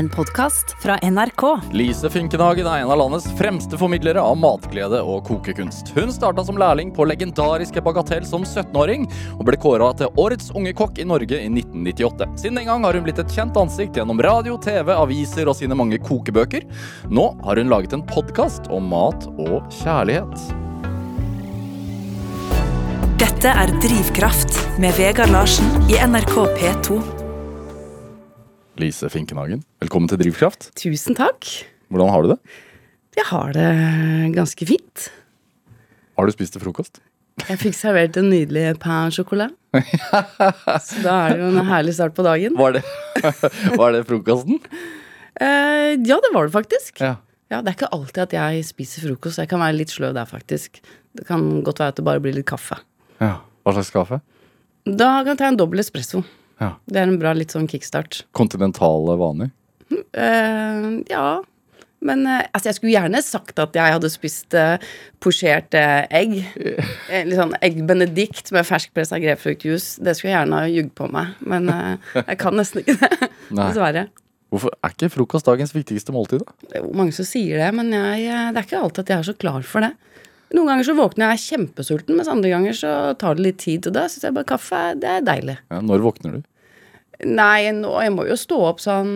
[0.00, 1.42] en podkast fra NRK.
[1.76, 5.90] Lise Finkenhagen er en av landets fremste formidlere av matglede og kokekunst.
[5.92, 9.04] Hun starta som lærling på legendariske Bagatell som 17-åring,
[9.36, 12.30] og ble kåra til Årets unge kokk i Norge i 1998.
[12.40, 15.76] Siden den gang har hun blitt et kjent ansikt gjennom radio, TV, aviser og sine
[15.76, 16.64] mange kokebøker.
[17.12, 20.48] Nå har hun laget en podkast om mat og kjærlighet.
[23.20, 27.19] Dette er Drivkraft med Vegard Larsen i NRK P2.
[28.78, 30.70] Lise Finkenhagen, velkommen til Drivkraft.
[30.78, 31.46] Tusen takk.
[31.90, 32.38] Hvordan har du det?
[33.18, 33.66] Jeg har det
[34.36, 35.08] ganske fint.
[36.16, 37.00] Har du spist til frokost?
[37.48, 39.54] Jeg fikk servert en nydelig pain chocolat.
[39.74, 42.56] Så da er det jo en herlig start på dagen.
[42.58, 42.82] Var det,
[43.80, 44.60] var det frokosten?
[45.40, 47.00] Eh, ja, det var det faktisk.
[47.02, 47.16] Ja.
[47.50, 49.40] Ja, Det er ikke alltid at jeg spiser frokost.
[49.42, 50.78] Jeg kan være litt sløv der, faktisk.
[51.18, 52.78] Det kan godt være at det bare blir litt kaffe.
[53.20, 53.38] ja.
[53.60, 54.16] Hva slags kaffe?
[54.88, 56.22] Da kan jeg ta en dobbel espresso.
[56.60, 56.74] Ja.
[56.84, 58.24] Det er en bra litt sånn kickstart.
[58.36, 59.50] Kontinentale vaner?
[59.90, 61.40] Uh, ja.
[62.04, 64.76] Men uh, altså, jeg skulle gjerne sagt at jeg hadde spist uh,
[65.24, 66.38] posjert egg.
[67.28, 70.00] Litt sånn egg benedict med ferskpressa grepfruktjuice.
[70.04, 71.68] Det skulle jeg gjerne ha jugd på meg, men
[72.30, 73.30] jeg kan nesten ikke det.
[73.50, 74.08] Dessverre.
[74.50, 76.54] Hvorfor er ikke frokost dagens viktigste måltid, da?
[76.66, 79.22] Det er jo mange som sier det, men jeg, det er ikke alltid at jeg
[79.22, 79.92] er så klar for det.
[80.50, 83.86] Noen ganger så våkner jeg kjempesulten, mens andre ganger så tar det litt tid.
[83.86, 85.56] Og da syns jeg bare kaffe det er deilig.
[85.70, 86.40] Ja, når våkner du?
[87.28, 89.10] Nei, nå, jeg må jo stå opp sånn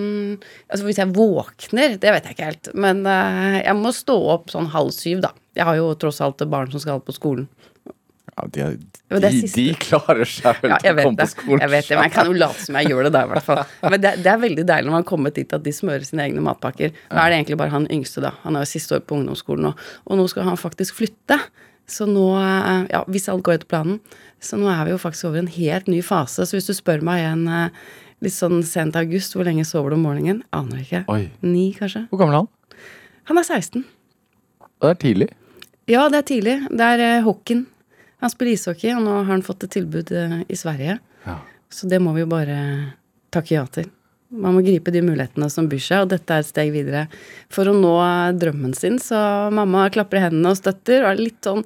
[0.69, 2.69] Altså Hvis jeg våkner, det vet jeg ikke helt.
[2.77, 5.30] Men uh, jeg må stå opp sånn halv syv, da.
[5.56, 7.46] Jeg har jo tross alt barn som skal på skolen.
[8.34, 11.27] Ja, de, er de, de klarer seg vel Ja, til å komme det.
[11.28, 11.61] på skolen.
[11.62, 13.46] Jeg vet det, Men jeg kan jo late som jeg gjør det da, i hvert
[13.46, 13.61] fall.
[13.84, 16.24] Men det, det er veldig deilig når man har kommet dit at de smører sine
[16.27, 16.96] egne matpakker.
[17.12, 18.33] Nå er det egentlig bare han yngste, da.
[18.42, 19.72] Han er jo siste år på ungdomsskolen nå.
[20.11, 21.39] Og nå skal han faktisk flytte.
[21.90, 24.00] Så nå, eh, ja, hvis alt går etter planen,
[24.40, 26.46] så nå er vi jo faktisk over en helt ny fase.
[26.46, 27.84] Så hvis du spør meg igjen eh,
[28.24, 30.42] litt sånn sent august, hvor lenge sover du om morgenen?
[30.56, 31.05] Aner ikke.
[31.12, 31.28] Oi.
[31.44, 32.06] Ni, kanskje?
[32.10, 32.82] Hvor gammel er han?
[33.30, 33.84] Han er 16.
[34.80, 35.30] Det er tidlig.
[35.88, 36.56] Ja, det er tidlig.
[36.72, 37.66] Det er eh, hockeyen.
[38.24, 40.96] Han spiller ishockey, og nå har han fått et tilbud eh, i Sverige.
[41.27, 41.39] Ja.
[41.72, 42.56] Så det må vi jo bare
[43.34, 43.90] takke ja til.
[44.34, 47.05] Man må gripe de mulighetene som byr seg, og dette er et steg videre.
[47.55, 47.95] For å nå
[48.40, 49.18] drømmen sin, så
[49.55, 51.62] mamma klapper i hendene og støtter, og er litt sånn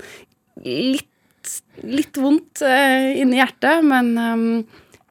[0.67, 1.55] litt,
[1.87, 4.45] litt vondt eh, inni hjertet, men eh,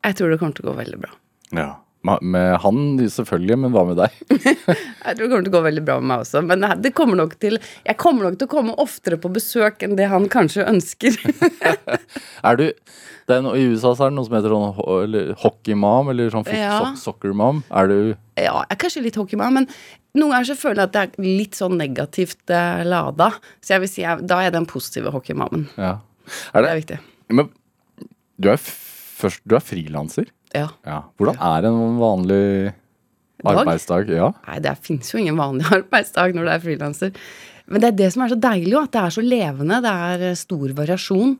[0.09, 1.13] jeg tror det kommer til å gå veldig bra.
[1.57, 1.69] Ja.
[2.03, 4.13] Med han selvfølgelig, men hva med deg?
[4.29, 6.91] Jeg tror det kommer til å gå veldig bra med meg også, men det- det
[6.95, 10.29] kommer nok til Jeg kommer nok til å komme oftere på besøk enn det han
[10.29, 11.17] kanskje ønsker.
[12.47, 12.65] Er du
[13.27, 16.45] det no, I USA så er det noe som heter sånn eller hockeymam, eller sånn
[16.53, 16.93] Ja.
[16.95, 17.11] so.
[17.19, 19.67] Er du Ja, jeg er kanskje litt hockeymam, men
[20.15, 23.33] noen ganger så føler jeg at det er litt sånn negativt eh, lada.
[23.59, 25.67] Så jeg vil si jeg, da er jeg den positive hockeymammen.
[25.77, 25.97] Ja.
[26.53, 26.99] Er Det er viktig.
[27.35, 27.49] men
[28.39, 30.31] du er, først, du er frilanser.
[30.55, 30.69] Ja.
[30.87, 31.01] Ja.
[31.19, 32.43] Hvordan er en vanlig
[33.43, 33.59] Dag?
[33.61, 34.09] arbeidsdag?
[34.15, 34.31] Ja.
[34.47, 37.13] Nei, det finnes jo ingen vanlig arbeidsdag når du er frilanser.
[37.67, 39.77] Men det er det som er så deilig, jo, at det er så levende.
[39.83, 41.33] Det er eh, stor variasjon.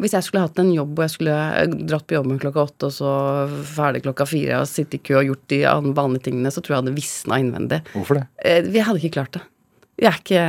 [0.00, 2.88] Hvis jeg skulle hatt en jobb hvor jeg skulle eh, dratt på jobben klokka åtte,
[2.88, 3.10] og så
[3.74, 5.60] ferdig klokka fire, og sittet i kø og gjort de
[6.00, 7.82] vanlige tingene, så tror jeg jeg hadde visna innvendig.
[7.92, 8.24] Hvorfor det?
[8.48, 9.44] Eh, Vi hadde ikke klart det.
[10.00, 10.46] Vi er ikke,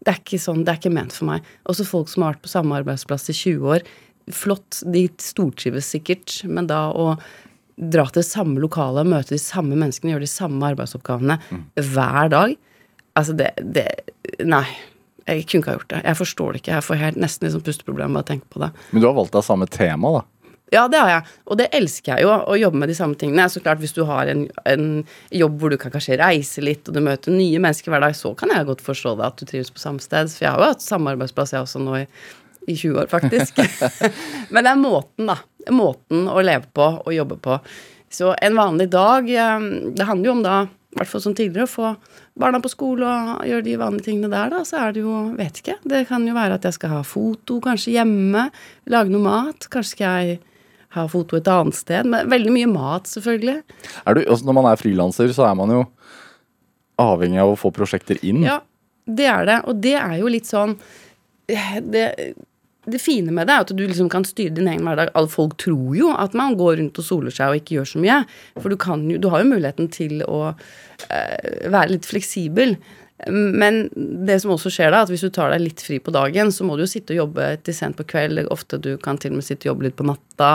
[0.00, 1.52] det er ikke sånn, det er ikke ment for meg.
[1.68, 3.84] Også folk som har vært på samme arbeidsplass i 20 år.
[4.32, 7.14] Flott, de stortrives sikkert, men da å
[7.74, 11.40] dra til det samme lokalet, møte de samme menneskene, gjøre de samme arbeidsoppgavene
[11.80, 12.54] hver dag
[13.14, 13.86] Altså, det, det
[14.42, 14.66] Nei.
[15.24, 15.98] Jeg kunne ikke ha gjort det.
[16.04, 16.72] Jeg forstår det ikke.
[16.74, 18.66] Jeg får helt, nesten liksom pusteproblemer av å tenke på det.
[18.90, 20.50] Men du har valgt deg samme tema, da.
[20.74, 21.30] Ja, det har jeg.
[21.48, 23.46] Og det elsker jeg jo, å jobbe med de samme tingene.
[23.48, 24.86] Så klart, Hvis du har en, en
[25.32, 28.34] jobb hvor du kan kanskje reise litt, og du møter nye mennesker hver dag, så
[28.36, 30.28] kan jeg godt forstå det at du trives på samme sted.
[30.34, 32.04] For jeg har jo hatt samme arbeidsplass, jeg også, nå i,
[32.66, 33.58] i 20 år, faktisk.
[34.52, 35.38] Men det er måten, da.
[35.72, 37.58] Måten å leve på og jobbe på.
[38.12, 39.64] Så en vanlig dag eh,
[39.96, 40.56] Det handler jo om da,
[40.94, 41.92] i hvert fall som tidligere, å få
[42.38, 44.62] barna på skole og gjøre de vanlige tingene der, da.
[44.66, 45.78] Så er det jo Vet ikke.
[45.82, 48.48] Det kan jo være at jeg skal ha foto kanskje hjemme.
[48.92, 49.68] Lage noe mat.
[49.72, 50.42] Kanskje skal jeg
[50.94, 52.06] ha foto et annet sted.
[52.10, 53.56] Men veldig mye mat, selvfølgelig.
[54.06, 55.82] Du, altså når man er frilanser, så er man jo
[57.02, 58.44] avhengig av å få prosjekter inn.
[58.46, 58.60] Ja,
[59.06, 59.58] det er det.
[59.70, 60.78] Og det er jo litt sånn
[61.44, 62.04] Det,
[62.90, 65.12] det fine med det er at du liksom kan styre din egen hverdag.
[65.16, 68.02] Alle folk tror jo at man går rundt og soler seg og ikke gjør så
[68.02, 68.18] mye.
[68.58, 72.76] For du, kan jo, du har jo muligheten til å eh, være litt fleksibel.
[73.30, 73.84] Men
[74.26, 76.66] det som også skjer da, at hvis du tar deg litt fri på dagen, så
[76.66, 78.42] må du jo sitte og jobbe til sent på kveld.
[78.52, 80.52] Ofte du kan til og med sitte og jobbe litt på natta.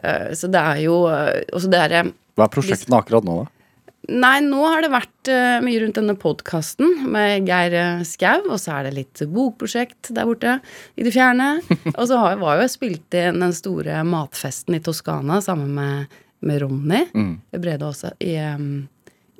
[0.00, 3.59] Eh, så det er jo eh, også det er, Hva er prosjektene akkurat nå, da?
[4.08, 8.56] Nei, nå har det vært eh, mye rundt denne podkasten med Geir eh, Skau, og
[8.58, 10.54] så er det litt bokprosjekt der borte
[10.96, 11.50] i det fjerne.
[11.98, 16.16] Og så har, var jo jeg spilt inn den store matfesten i Toskana sammen med,
[16.40, 17.34] med Ronny Mm.
[17.60, 18.88] Brede også i, em,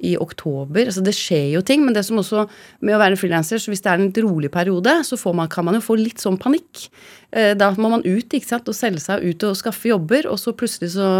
[0.06, 0.86] i oktober.
[0.88, 2.46] Altså det skjer jo ting, men det som også
[2.80, 5.66] med å være frilanser, så hvis det er en litt rolig periode, så man, kan
[5.66, 6.86] man jo få litt sånn panikk.
[7.32, 10.40] Eh, Da må man ut ikke sant, og selge seg ut og skaffe jobber, og
[10.40, 11.10] så plutselig så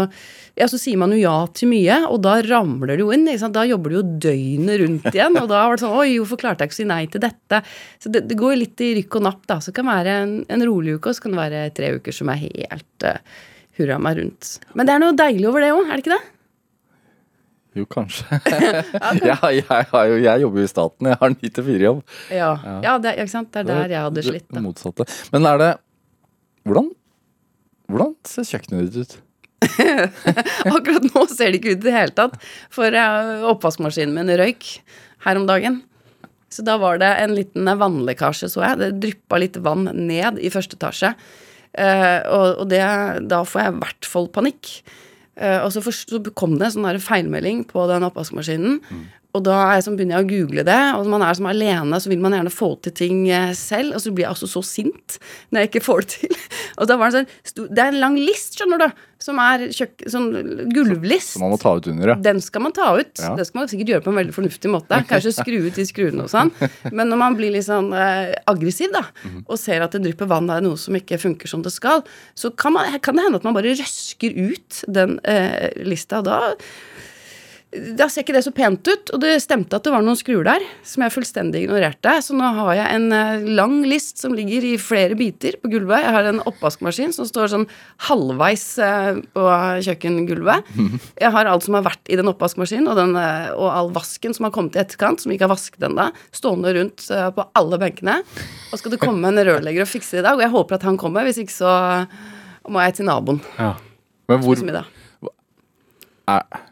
[0.59, 3.23] ja, så sier man jo ja til mye, og da ramler det jo inn.
[3.29, 3.55] Ikke sant?
[3.55, 6.65] Da jobber du jo døgnet rundt igjen, og da var det sånn Oi, hvorfor klarte
[6.65, 7.61] jeg ikke å si nei til dette?
[8.03, 9.61] Så det, det går jo litt i rykk og napp, da.
[9.61, 12.17] Så det kan være en, en rolig uke, og så kan det være tre uker
[12.17, 13.39] som er helt uh,
[13.79, 14.57] hurra meg rundt.
[14.75, 16.23] Men det er noe deilig over det òg, er det ikke det?
[17.77, 18.25] Jo, kanskje.
[19.23, 21.07] jeg, jeg, har jo, jeg jobber jo i staten.
[21.07, 22.01] Jeg har ni til fire-jobb.
[22.35, 22.51] Ja,
[22.83, 23.51] ja det, ikke sant?
[23.53, 24.47] det er der jeg hadde slitt.
[24.51, 25.07] Det motsatte.
[25.31, 25.71] Men er det
[26.61, 26.91] Hvordan,
[27.89, 29.13] hvordan ser kjøkkenet ditt ut?
[30.75, 32.35] Akkurat nå ser det ikke ut i det hele tatt,
[32.73, 34.67] for eh, oppvaskmaskinen min røyk
[35.25, 35.79] her om dagen.
[36.51, 38.77] Så da var det en liten vannlekkasje, så jeg.
[38.81, 41.13] Det dryppa litt vann ned i første etasje.
[41.71, 42.83] Eh, og og det,
[43.31, 44.73] da får jeg i hvert fall panikk.
[45.39, 45.83] Eh, og så,
[46.35, 48.81] kom det en sånn feilmelding på den oppvaskmaskinen.
[49.31, 51.47] Og da er jeg sånn, begynner jeg å google det, og når man er som
[51.47, 53.95] alene, så vil man gjerne få til ting eh, selv.
[53.95, 55.17] Og så blir jeg altså så sint
[55.51, 56.35] når jeg ikke får det til.
[56.81, 60.05] Og da var Det sånn, det er en lang list, skjønner du, som er kjøk,
[60.09, 60.27] sånn
[60.73, 61.35] gulvlist.
[61.35, 62.15] Som man må ta ut under, ja.
[62.27, 63.11] Den skal man ta ut.
[63.21, 63.33] Ja.
[63.37, 65.01] Det skal man sikkert gjøre på en veldig fornuftig måte.
[65.09, 66.51] Kanskje skru ut de skruene og sånn.
[66.97, 69.03] Men når man blir litt sånn eh, aggressiv, da,
[69.45, 72.03] og ser at det drypper vann, det er noe som ikke funker som det skal,
[72.35, 76.23] så kan, man, kan det hende at man bare røsker ut den eh, lista.
[76.23, 76.39] og Da
[77.71, 80.43] da ser ikke det så pent ut, og det stemte at det var noen skruer
[80.43, 82.17] der som jeg fullstendig ignorerte.
[82.19, 86.03] Så nå har jeg en eh, lang list som ligger i flere biter på gulvet.
[86.03, 87.63] Jeg har en oppvaskmaskin som står sånn
[88.09, 89.45] halvveis eh, på
[89.87, 90.67] kjøkkengulvet.
[91.21, 94.35] Jeg har alt som har vært i den oppvaskmaskinen, og, den, eh, og all vasken
[94.35, 98.17] som har kommet i etterkant, som ikke har vasket ennå, stående rundt på alle benkene.
[98.71, 100.89] Og skal det komme en rørlegger og fikse det i dag, og jeg håper at
[100.89, 101.71] han kommer, hvis ikke så
[102.67, 103.39] må jeg til naboen.
[103.55, 103.71] ja.
[104.31, 104.59] Men hvor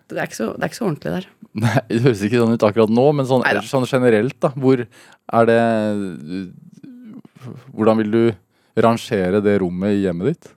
[0.09, 1.25] Det er, ikke så, det er ikke så ordentlig der.
[1.59, 4.49] Nei, Det høres ikke sånn ut akkurat nå, men sånn, sånn generelt, da.
[4.57, 5.59] Hvor er det
[7.73, 8.23] Hvordan vil du
[8.83, 10.49] rangere det rommet i hjemmet ditt?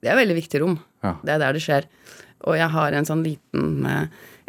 [0.00, 0.78] Det er et veldig viktig rom.
[1.04, 1.14] Ja.
[1.24, 1.86] Det er der det skjer.
[2.48, 4.08] Og jeg har en sånn liten eh,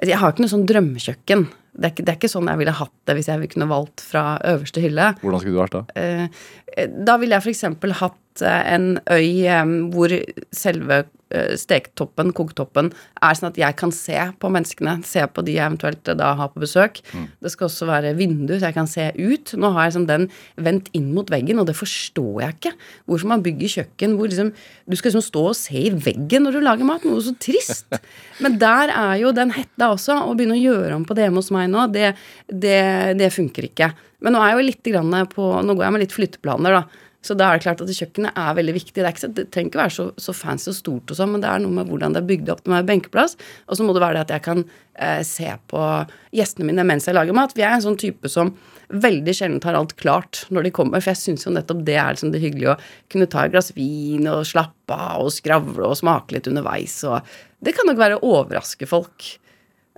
[0.10, 1.46] Jeg har ikke noe sånn drømmekjøkken.
[1.75, 4.04] Det er, ikke, det er ikke sånn jeg ville hatt det hvis jeg kunne valgt
[4.07, 5.10] fra øverste hylle.
[5.22, 5.83] Hvordan skulle du vært da?
[6.00, 7.66] Eh, Da ville jeg f.eks.
[8.01, 10.12] hatt eh, en øy eh, hvor
[10.56, 12.89] selve eh, steketoppen, koketoppen,
[13.24, 14.98] er sånn at jeg kan se på menneskene.
[15.07, 17.00] Se på de jeg eventuelt eh, da har på besøk.
[17.44, 19.54] Det skal også være vindu, så jeg kan se ut.
[19.60, 20.28] Nå har jeg sånn den
[20.68, 22.74] vendt inn mot veggen, og det forstår jeg ikke.
[23.07, 24.51] Hvorfor man bygger kjøkken hvor liksom,
[24.86, 27.07] du skal liksom stå og se i veggen når du lager mat.
[27.07, 27.88] Noe så trist.
[28.44, 30.19] Men der er jo den hetta også.
[30.28, 32.13] Å begynne å gjøre om på det hjemme hos meg nå, det,
[32.47, 32.79] det,
[33.19, 33.91] det funker ikke.
[34.25, 37.03] Men nå er jeg jo litt på Nå går jeg med litt flytteplaner, da.
[37.25, 39.01] Så da er det klart at kjøkkenet er veldig viktig.
[39.01, 41.50] Det, ikke, det trenger ikke være så, så fancy og stort, og sånn, men det
[41.50, 42.62] er noe med hvordan det er bygd opp.
[42.69, 43.33] Være benkeplass,
[43.65, 45.81] og så må det være det at jeg kan eh, se på
[46.38, 47.56] gjestene mine mens jeg lager mat.
[47.57, 48.53] Vi er en sånn type som
[48.94, 52.13] veldig sjelden har alt klart når de kommer, for jeg syns jo nettopp det er
[52.13, 52.77] liksom det hyggelige å
[53.09, 57.00] kunne ta et glass vin og slappe av og skravle og smake litt underveis.
[57.09, 57.25] Og
[57.65, 59.31] det kan nok være å overraske folk.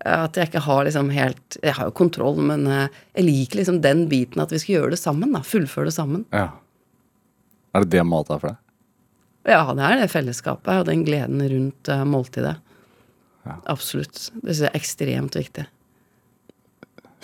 [0.05, 3.61] Eh, At jeg ikke har liksom helt Jeg har jo kontroll, men eh, jeg liker
[3.61, 5.33] liksom den biten at vi skal gjøre det sammen.
[5.35, 6.25] da, Fullføre det sammen.
[6.35, 6.49] Ja.
[7.75, 8.63] Er det det mat er for deg?
[9.47, 12.57] Ja, det er det fellesskapet og den gleden rundt eh, måltidet.
[13.47, 13.57] Ja.
[13.71, 14.27] Absolutt.
[14.41, 15.67] Det syns jeg er ekstremt viktig.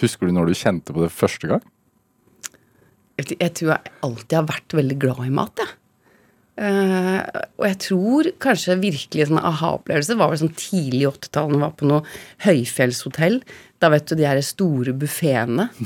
[0.03, 1.63] Husker du når du kjente på det første gang?
[3.19, 5.75] Jeg tror jeg alltid har vært veldig glad i mat, jeg.
[6.53, 7.19] Eh,
[7.57, 11.61] og jeg tror kanskje virkelig sånn aha-opplevelse var vel sånn tidlig i 80-tallet.
[11.63, 12.03] Var på noe
[12.45, 13.39] høyfjellshotell.
[13.81, 15.69] Da vet du de her store buffeene.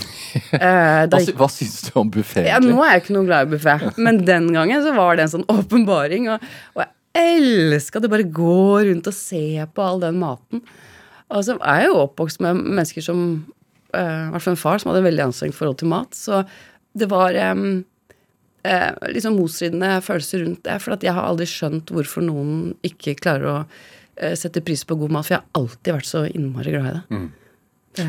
[0.57, 3.51] Uh, Hva, hva syns du om buffé, Ja, nå er jeg ikke noe glad i
[3.51, 6.29] buffé, men den gangen så var det en sånn åpenbaring.
[6.33, 6.45] Og,
[6.77, 10.63] og jeg elska det bare gå rundt og se på all den maten.
[11.33, 13.21] Og så er jeg jo oppvokst med mennesker som
[13.91, 16.15] I uh, hvert fall en far som hadde veldig anstrengt forhold til mat.
[16.17, 16.41] Så
[16.97, 17.83] det var em,
[18.64, 20.80] eh, liksom motstridende følelser rundt det.
[20.84, 23.58] For at jeg har aldri skjønt hvorfor noen ikke klarer å
[24.18, 25.28] eh, sette pris på god mat.
[25.28, 27.22] For jeg har alltid vært så innmari glad i det.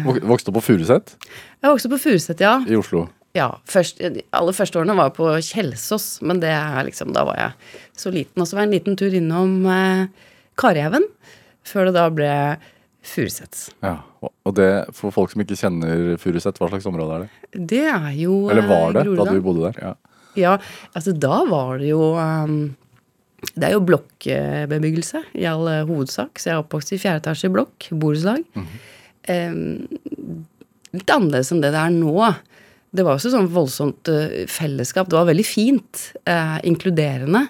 [0.05, 1.15] Vok- Vokste opp på Furuset
[1.63, 2.59] Jeg vokste på Furuset, ja.
[2.69, 3.07] i Oslo.
[3.37, 7.23] Ja, først, de aller første årene var jeg på Kjelsås, men det er liksom, da
[7.29, 8.41] var jeg så liten.
[8.43, 10.07] Og så var jeg en liten tur innom eh,
[10.59, 11.05] Karihaugen,
[11.69, 12.31] før det da ble
[13.09, 13.69] Furuset.
[13.85, 13.99] Ja.
[14.21, 17.63] Og det, for folk som ikke kjenner Furuset, hva slags område er det?
[17.71, 19.79] Det er jo Eller var det eh, da du bodde der?
[19.87, 19.93] Ja.
[20.37, 20.59] Ja,
[20.97, 22.59] altså da var det jo um,
[23.55, 27.51] Det er jo blokkbebyggelse i all eh, hovedsak, så jeg er oppvokst i fjerde etasje
[27.55, 28.43] blokk, borettslag.
[29.29, 30.41] Um,
[30.95, 32.17] litt annerledes enn det det er nå.
[32.91, 35.11] Det var også sånn voldsomt uh, fellesskap.
[35.11, 36.09] Det var veldig fint.
[36.27, 37.45] Uh, inkluderende.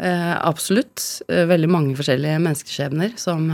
[0.00, 1.02] Uh, absolutt.
[1.28, 3.50] Veldig mange forskjellige menneskeskjebner som,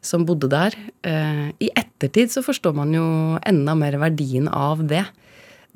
[0.00, 0.74] som bodde der.
[1.04, 3.04] I ettertid så forstår man jo
[3.46, 5.04] enda mer verdien av det.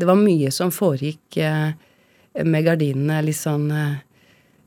[0.02, 1.74] Det var mye som foregikk eh,
[2.42, 4.00] med gardinene litt sånn eh,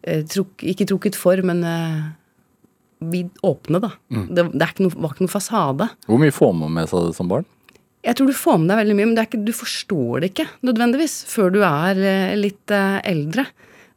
[0.07, 2.05] eh truk, Ikke trukket for, men eh,
[3.11, 3.89] vid åpne, da.
[4.07, 5.89] Det, det ikke noe, var ikke noe fasade.
[6.07, 7.43] Hvor mye får man med seg som barn?
[8.05, 11.17] Jeg tror du får med deg veldig mye, men ikke, du forstår det ikke nødvendigvis
[11.27, 11.99] før du er
[12.39, 13.47] litt eldre.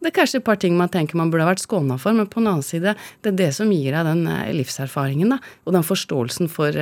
[0.01, 2.27] Det er kanskje et par ting man tenker man burde ha vært skåna for, men
[2.27, 4.27] på den annen side, det er det som gir deg den
[4.59, 6.75] livserfaringen da, og den forståelsen for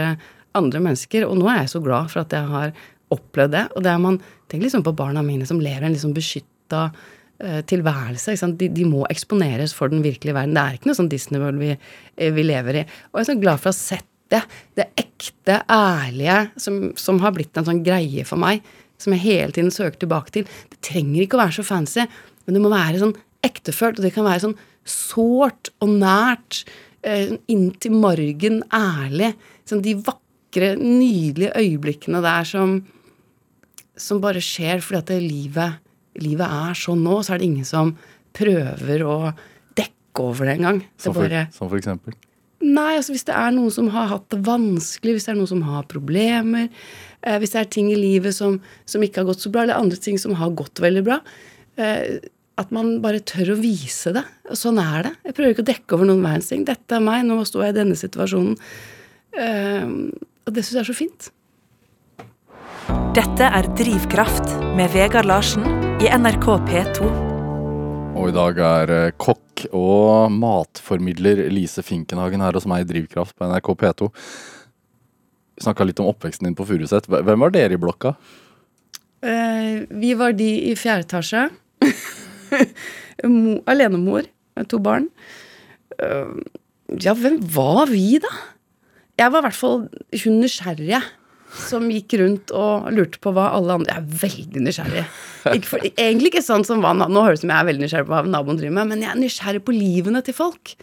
[0.56, 1.26] andre mennesker.
[1.28, 2.72] Og nå er jeg så glad for at jeg har
[3.14, 3.64] opplevd det.
[3.76, 6.84] Og det er man Tenk liksom på barna mine som lever en liksom beskytta
[7.42, 8.36] uh, tilværelse.
[8.60, 10.54] De, de, må eksponeres for den virkelige verden.
[10.54, 11.72] Det er ikke noe sånn Disney World vi,
[12.36, 12.84] vi lever i.
[13.10, 14.42] Og jeg er så glad for å ha sett det.
[14.78, 18.64] Det ekte, ærlige, som, som har blitt en sånn greie for meg.
[19.02, 20.56] Som jeg hele tiden søker tilbake til.
[20.70, 22.06] Det trenger ikke å være så fancy.
[22.46, 26.64] Men det må være sånn ektefølt, og det kan være sånn sårt og nært.
[27.06, 29.34] Uh, inn margen, ærlig.
[29.66, 32.80] Sånn de vakre, nydelige øyeblikkene der som,
[33.96, 35.80] som bare skjer fordi at det livet,
[36.20, 37.94] livet er sånn nå, så er det ingen som
[38.36, 39.16] prøver å
[39.76, 40.82] dekke over det engang.
[41.00, 42.16] Som, for, som for eksempel?
[42.64, 45.50] Nei, altså hvis det er noen som har hatt det vanskelig, hvis det er noen
[45.50, 46.70] som har problemer,
[47.20, 48.56] eh, hvis det er ting i livet som,
[48.88, 51.20] som, ikke har gått så bra, eller andre ting som har gått veldig bra,
[51.76, 52.16] eh,
[52.56, 54.24] at man bare tør å vise det.
[54.48, 55.12] Og sånn er det.
[55.28, 56.64] Jeg prøver ikke å dekke over noen verdens ting.
[56.64, 58.56] Dette er meg, nå står jeg i denne situasjonen.
[59.36, 59.90] Eh,
[60.46, 61.28] og det syns jeg er så fint.
[63.16, 65.64] Dette er Drivkraft med Vegard Larsen
[66.05, 67.09] i NRK P2.
[68.16, 73.35] Og i dag er eh, kokk og matformidler Lise Finkenhagen her hos meg i Drivkraft
[73.35, 74.11] på NRK P2.
[75.57, 77.09] Vi snakka litt om oppveksten din på Furuset.
[77.11, 78.14] Hvem var dere i blokka?
[79.25, 81.49] Eh, vi var de i fjerde etasje.
[83.73, 85.11] alenemor med to barn.
[85.97, 86.38] Uh,
[87.00, 88.33] ja, hvem var vi, da?
[89.16, 89.87] Jeg var i hvert fall
[90.23, 91.00] hun nysgjerrige
[91.58, 95.04] som gikk rundt og lurte på hva alle andre Jeg er veldig nysgjerrig.
[95.54, 97.84] Ikke for, egentlig ikke sånn som hva, Nå høres det ut som jeg er veldig
[97.84, 100.75] nysgjerrig på hva naboen driver med, men jeg er nysgjerrig på livene til folk.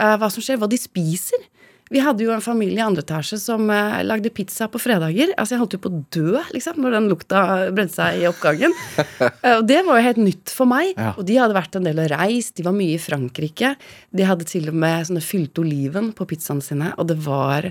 [0.00, 1.48] Uh, hva som skjer, hva de spiser.
[1.92, 5.34] Vi hadde jo en familie i andre etasje som uh, lagde pizza på fredager.
[5.36, 7.42] Altså Jeg holdt jo på å dø liksom, når den lukta
[7.74, 8.72] bredde seg i oppgangen.
[8.96, 9.26] uh,
[9.58, 10.94] og det var jo helt nytt for meg.
[10.96, 11.12] Ja.
[11.16, 12.56] Og de hadde vært en del og reist.
[12.56, 13.74] De var mye i Frankrike.
[14.12, 17.68] De hadde til og med sånne fylte oliven på pizzaene sine, og det var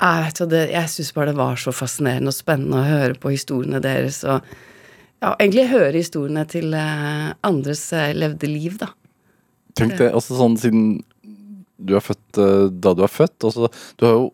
[0.00, 3.32] jeg, vet, det, jeg syns bare det var så fascinerende og spennende å høre på
[3.34, 4.22] historiene deres.
[4.26, 4.44] Og
[5.22, 7.86] ja, egentlig høre historiene til uh, andres
[8.16, 8.90] levde liv, da.
[9.74, 10.88] Tenk det, også sånn siden
[11.84, 13.46] du er født uh, da du er født.
[13.48, 14.32] Også, du har jo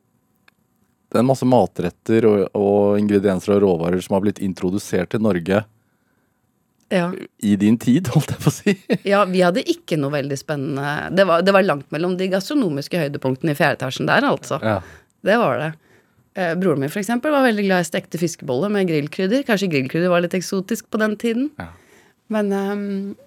[1.11, 5.23] det er en masse matretter og, og, ingredienser og råvarer som har blitt introdusert til
[5.25, 5.65] Norge
[6.91, 7.09] ja.
[7.43, 8.75] i din tid, holdt jeg på å si.
[9.13, 13.03] ja, vi hadde ikke noe veldig spennende Det var, det var langt mellom de gastronomiske
[13.03, 14.61] høydepunktene i fjerde etasjen der, altså.
[14.63, 14.79] Ja.
[15.27, 15.71] Det var det.
[16.39, 19.45] Eh, broren min for eksempel, var veldig glad i stekte fiskeboller med grillkrydder.
[19.49, 21.51] Kanskje grillkrydder var litt eksotisk på den tiden.
[21.59, 21.73] Ja.
[22.31, 22.85] Men um,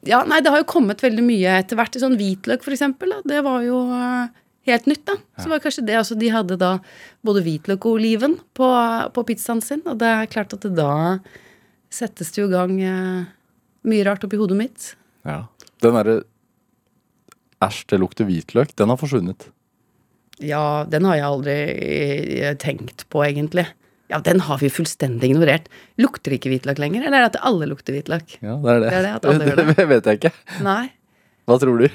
[0.08, 1.98] ja, nei, det har jo kommet veldig mye etter hvert.
[2.00, 3.12] Sånn hvitløk, for eksempel.
[3.12, 3.20] Da.
[3.34, 4.32] Det var jo uh,
[4.70, 5.18] helt nytt, da.
[5.44, 6.78] Så var kanskje det altså, De hadde da
[7.28, 8.70] både hvitløk og oliven på,
[9.12, 9.84] på pizzaen sin.
[9.84, 10.94] Og det er klart at det da
[11.94, 13.26] settes det jo i gang uh,
[13.92, 14.94] mye rart oppi hodet mitt.
[15.28, 15.44] Ja.
[15.84, 16.22] Den derre
[17.64, 19.50] æsj, det lukter hvitløk, den har forsvunnet.
[20.44, 21.56] Ja, den har jeg aldri
[22.44, 23.66] eh, tenkt på, egentlig.
[24.12, 25.70] Ja, den har vi fullstendig ignorert.
[26.02, 28.36] Lukter ikke hvitløk lenger, eller er det at alle lukter hvitløk?
[28.44, 28.90] Ja, det er det.
[28.90, 29.68] Det, er det, at alle gjør det.
[29.80, 30.34] det vet jeg ikke.
[30.66, 30.84] Nei.
[31.50, 31.88] Hva tror du?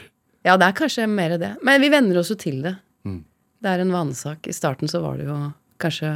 [0.47, 1.53] Ja, det er kanskje mer det.
[1.67, 2.75] Men vi venner oss jo til det.
[3.07, 3.23] Mm.
[3.63, 4.49] Det er en vanesak.
[4.49, 5.39] I starten så var det jo
[5.83, 6.13] kanskje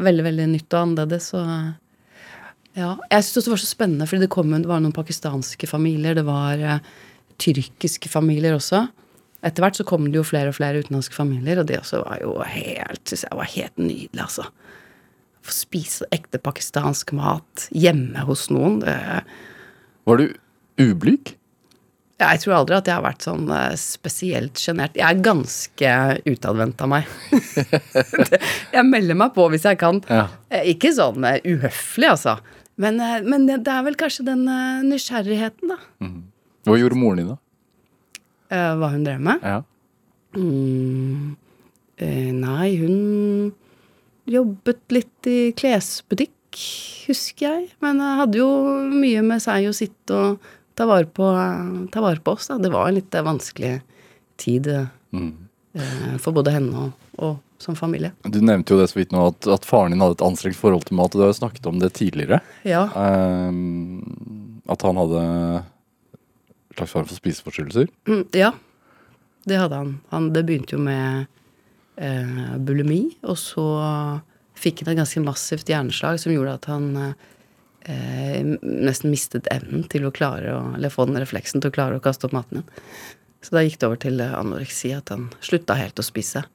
[0.00, 1.30] veldig, veldig nytt og annerledes.
[1.38, 2.90] Og ja.
[3.12, 6.16] Jeg syns det var så spennende, fordi det, kom, det var noen pakistanske familier.
[6.18, 6.94] Det var uh,
[7.42, 8.86] tyrkiske familier også.
[9.44, 12.22] Etter hvert så kom det jo flere og flere utenlandske familier, og det også var
[12.22, 14.48] jo helt, synes jeg var helt nydelig, altså.
[15.44, 18.80] Få spise ekte pakistansk mat hjemme hos noen.
[20.08, 20.30] Var du
[20.80, 21.34] ublyg?
[22.14, 24.94] Jeg tror aldri at jeg har vært sånn eh, spesielt sjenert.
[24.98, 25.94] Jeg er ganske
[26.30, 27.08] utadvendt av meg.
[28.76, 29.98] jeg melder meg på hvis jeg kan.
[30.06, 30.28] Ja.
[30.54, 32.36] Eh, ikke sånn eh, uhøflig, altså.
[32.80, 34.46] Men, men, det er vel kanskje den
[34.88, 35.76] nysgjerrigheten, da.
[36.02, 36.22] Mm.
[36.66, 37.38] Hva gjorde moren din, da?
[38.50, 39.44] Hva hun drev med?
[39.44, 39.60] Ja.
[40.34, 41.36] Mm,
[42.40, 43.52] nei, hun
[44.30, 46.34] jobbet litt i klesbutikk,
[47.08, 47.70] husker jeg.
[47.84, 48.50] Men jeg hadde jo
[48.92, 51.30] mye med seg å sitte og ta vare på,
[51.92, 52.48] ta vare på oss.
[52.50, 52.58] Da.
[52.62, 53.76] Det var en litt vanskelig
[54.40, 54.70] tid
[55.14, 55.32] mm.
[55.78, 58.12] eh, for både henne og, og, som familie.
[58.26, 60.88] Du nevnte jo det så vidt nå at, at, faren din hadde et anstrengt forhold
[60.88, 61.14] til mat.
[61.14, 62.40] og Du har jo snakket om det tidligere.
[62.66, 62.88] Ja.
[62.92, 65.22] Um, at han hadde
[66.76, 67.90] slags form for spiseforstyrrelser.
[68.08, 68.52] Mm, ja,
[69.48, 69.94] det hadde han.
[70.12, 70.32] han.
[70.34, 71.26] Det begynte jo med
[71.96, 73.66] eh, bulimi, og så
[74.58, 80.06] fikk han et ganske massivt hjerneslag som gjorde at han eh, nesten mistet evnen til
[80.08, 82.84] å klare å Eller få den refleksen til å klare å kaste opp maten igjen.
[83.44, 86.46] Så da gikk det over til anoreksi, at han slutta helt å spise.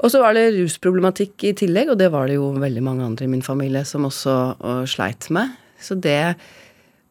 [0.00, 3.28] Og så var det rusproblematikk i tillegg, og det var det jo veldig mange andre
[3.28, 5.52] i min familie som også og sleit med.
[5.78, 6.34] Så det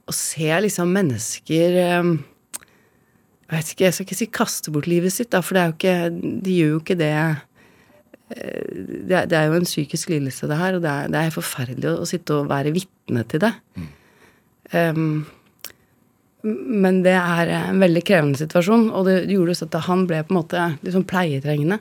[0.09, 2.09] å se liksom mennesker eh,
[3.49, 5.69] Jeg vet ikke, jeg skal ikke si kaste bort livet sitt, da, for det er
[5.69, 7.45] jo ikke De gjør jo ikke det eh,
[8.29, 11.33] det er, det er, jo en psykisk lidelse, det her, og det er, det er
[11.33, 13.49] forferdelig å, å, sitte og være vitne til det.
[13.73, 13.87] Mm.
[14.69, 15.07] Um,
[16.45, 20.31] men det er en veldig krevende situasjon, og det gjorde også at han ble på
[20.31, 21.79] en måte liksom pleietrengende.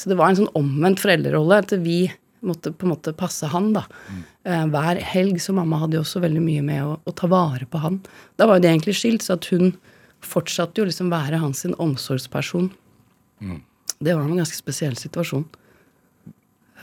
[0.00, 1.60] Så det var en sånn omvendt foreldrerolle.
[1.62, 1.98] At vi
[2.44, 3.84] måtte på en måte passe han, da.
[4.10, 4.24] Mm.
[4.44, 5.40] Hver helg.
[5.42, 8.00] Så mamma hadde jo også veldig mye med å, å ta vare på han.
[8.36, 9.74] Da var jo det egentlig skilt, så at hun
[10.24, 12.70] fortsatte jo liksom være hans omsorgsperson.
[13.44, 13.60] Mm.
[14.04, 15.44] Det var en ganske spesiell situasjon.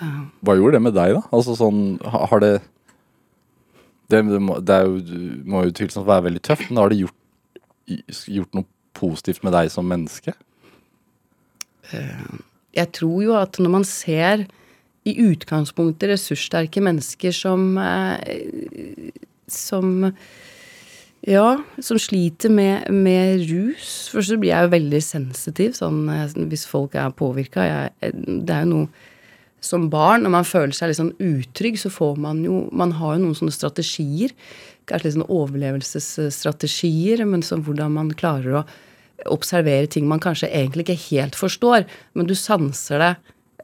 [0.01, 1.23] Uh, Hva gjorde det med deg, da?
[1.33, 2.53] Altså sånn, har det
[4.11, 7.19] det, må, det jo, må jo tvilsomt være veldig tøft, men har det gjort,
[8.27, 10.33] gjort noe positivt med deg som menneske?
[11.91, 12.41] Uh,
[12.75, 14.47] jeg tror jo at når man ser
[15.07, 19.11] i utgangspunktet ressurssterke mennesker som eh,
[19.51, 20.11] som
[21.21, 24.09] ja, som sliter med, med rus.
[24.09, 27.67] Først så blir jeg jo veldig sensitiv sånn eh, hvis folk er påvirka.
[28.01, 29.07] Det er jo noe
[29.61, 33.13] som barn, når man føler seg litt sånn utrygg, så får man jo Man har
[33.15, 34.33] jo noen sånne strategier.
[34.89, 38.65] Kanskje litt sånne overlevelsesstrategier, men sånn hvordan man klarer å
[39.29, 41.85] observere ting man kanskje egentlig ikke helt forstår,
[42.17, 43.11] men du sanser det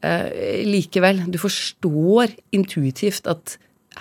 [0.04, 1.24] eh, likevel.
[1.32, 3.58] Du forstår intuitivt at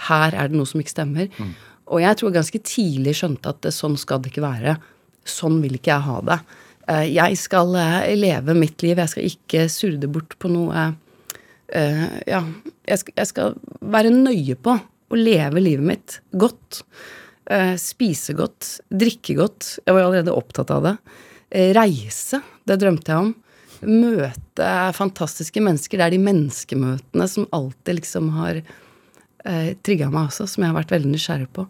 [0.08, 1.30] her er det noe som ikke stemmer.
[1.38, 1.54] Mm.
[1.94, 4.76] Og jeg tror ganske tidlig skjønte at sånn skal det ikke være.
[5.26, 6.40] Sånn vil ikke jeg ha det.
[6.86, 10.88] Eh, jeg skal eh, leve mitt liv, jeg skal ikke surde bort på noe
[11.74, 12.44] eh, Ja,
[12.86, 16.82] jeg skal, være nøye på å leve livet mitt godt.
[17.78, 19.68] Spise godt, drikke godt.
[19.86, 20.94] Jeg var allerede opptatt av det.
[21.76, 23.30] Reise, det drømte jeg om.
[23.84, 25.98] Møte fantastiske mennesker.
[25.98, 30.78] Det er de menneskemøtene som alltid liksom har eh, trigga meg også, som jeg har
[30.78, 31.66] vært veldig nysgjerrig på.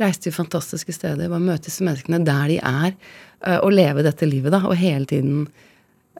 [0.00, 2.94] Reise til fantastiske steder, bare møte disse menneskene der de er,
[3.44, 4.62] eh, og leve dette livet, da.
[4.68, 5.44] Og hele tiden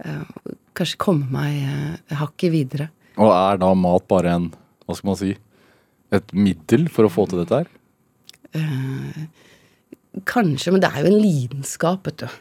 [0.04, 2.90] eh, kanskje komme meg eh, hakket videre.
[3.20, 4.50] Og er da mat bare en,
[4.86, 5.34] hva skal man si,
[6.12, 7.72] et middel for å få til dette her?
[8.52, 9.20] Eh,
[10.28, 12.40] kanskje, men det er jo en lidenskap, vet du.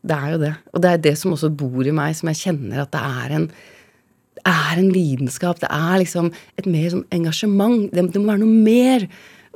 [0.00, 0.54] Det er jo det.
[0.72, 3.36] Og det er det som også bor i meg, som jeg kjenner at det er
[3.36, 3.52] en
[4.40, 5.58] det er en lidenskap.
[5.60, 7.90] Det er liksom et mer sånn engasjement.
[7.92, 9.04] Det, det må være noe mer.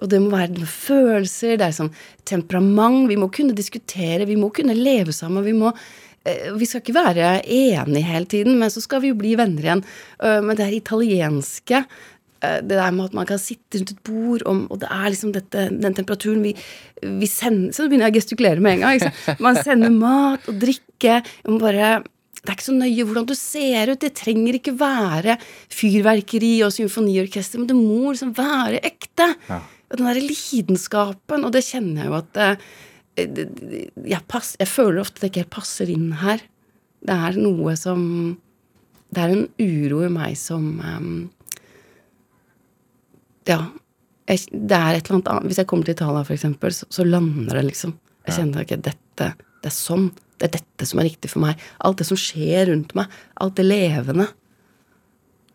[0.03, 1.93] Og det må være følelser, det er sånn
[2.29, 3.07] temperament.
[3.09, 5.45] Vi må kunne diskutere, vi må kunne leve sammen.
[5.47, 9.19] Vi må eh, vi skal ikke være enige hele tiden, men så skal vi jo
[9.21, 9.85] bli venner igjen.
[10.19, 11.85] Uh, men det er italienske
[12.65, 15.35] det der med at man kan sitte rundt et bord, om, og det er liksom
[15.35, 16.55] dette, den temperaturen vi,
[17.03, 19.39] vi, sender Så begynner jeg å gestikulere med en gang.
[19.45, 21.21] Man sender mat og drikke.
[21.61, 21.93] Bare,
[22.45, 24.01] det er ikke så nøye hvordan du ser ut.
[24.03, 25.39] Det trenger ikke være
[25.73, 29.31] fyrverkeri og symfoniorkester, men det må liksom være ekte.
[29.49, 29.63] Ja.
[29.91, 32.67] Og den derre lidenskapen, og det kjenner jeg jo at eh,
[33.17, 36.43] jeg, pass, jeg føler ofte at det ikke helt passer inn her.
[37.05, 38.01] Det er noe som
[39.15, 41.11] Det er en uro i meg som um,
[43.49, 43.59] ja,
[44.29, 46.87] jeg, det er et eller annet annet Hvis jeg kommer til Italia, for eksempel, så,
[46.93, 47.97] så lander det liksom.
[48.25, 50.09] Jeg kjenner ikke dette Det er sånn.
[50.41, 51.61] Det er dette som er riktig for meg.
[51.85, 53.13] Alt det som skjer rundt meg.
[53.41, 54.31] Alt det levende.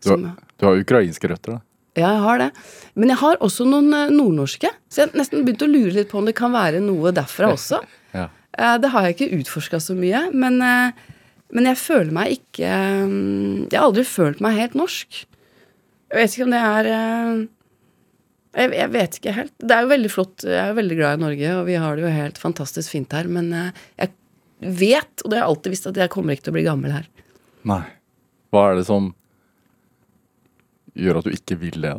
[0.00, 0.22] Du har,
[0.56, 1.64] du har ukrainske røtter, da?
[1.98, 2.48] Ja, jeg har det.
[2.94, 4.70] Men jeg har også noen uh, nordnorske.
[4.88, 7.50] Så jeg har nesten begynt å lure litt på om det kan være noe derfra
[7.52, 7.82] også.
[8.18, 8.28] ja.
[8.30, 10.28] uh, det har jeg ikke utforska så mye.
[10.32, 11.18] Men, uh,
[11.50, 15.24] men, jeg føler meg ikke Jeg har aldri følt meg helt norsk.
[16.10, 16.92] Jeg vet ikke om det er
[18.50, 19.54] jeg, jeg, vet ikke helt.
[19.62, 20.42] Det er jo veldig flott.
[20.46, 23.14] Jeg er jo veldig glad i Norge, og vi har det jo helt fantastisk fint
[23.14, 23.30] her.
[23.30, 24.14] Men eh, jeg
[24.60, 26.94] vet, og det har jeg alltid visst, at jeg kommer ikke til å bli gammel
[26.98, 27.08] her.
[27.70, 27.82] Nei.
[28.50, 29.12] Hva er det som
[30.98, 31.94] gjør at du ikke vil det?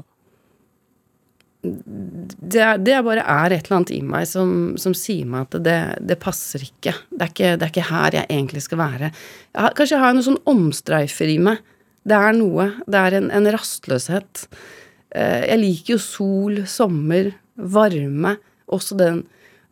[1.61, 5.79] Det, det bare er et eller annet i meg som, som sier meg at det,
[6.09, 6.95] det passer ikke.
[7.13, 7.53] Det ikke.
[7.55, 9.11] det er ikke her jeg egentlig skal være.
[9.53, 11.61] Jeg kanskje jeg har noen sånn omstreifer i meg.
[12.01, 12.71] Det er noe.
[12.89, 14.47] Det er en, en rastløshet.
[15.15, 18.35] Eh, jeg liker jo sol, sommer, varme.
[18.71, 19.23] Også den,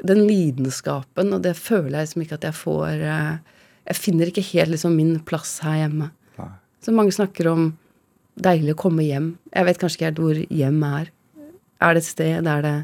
[0.04, 3.38] den lidenskapen, og det føler jeg liksom ikke at jeg får eh,
[3.90, 6.12] Jeg finner ikke helt liksom min plass her hjemme.
[6.38, 6.52] Nei.
[6.84, 7.72] Så mange snakker om
[8.40, 9.32] deilig å komme hjem.
[9.56, 11.10] Jeg vet kanskje ikke helt hvor hjem er.
[11.80, 12.48] Er det et sted?
[12.48, 12.76] Er det,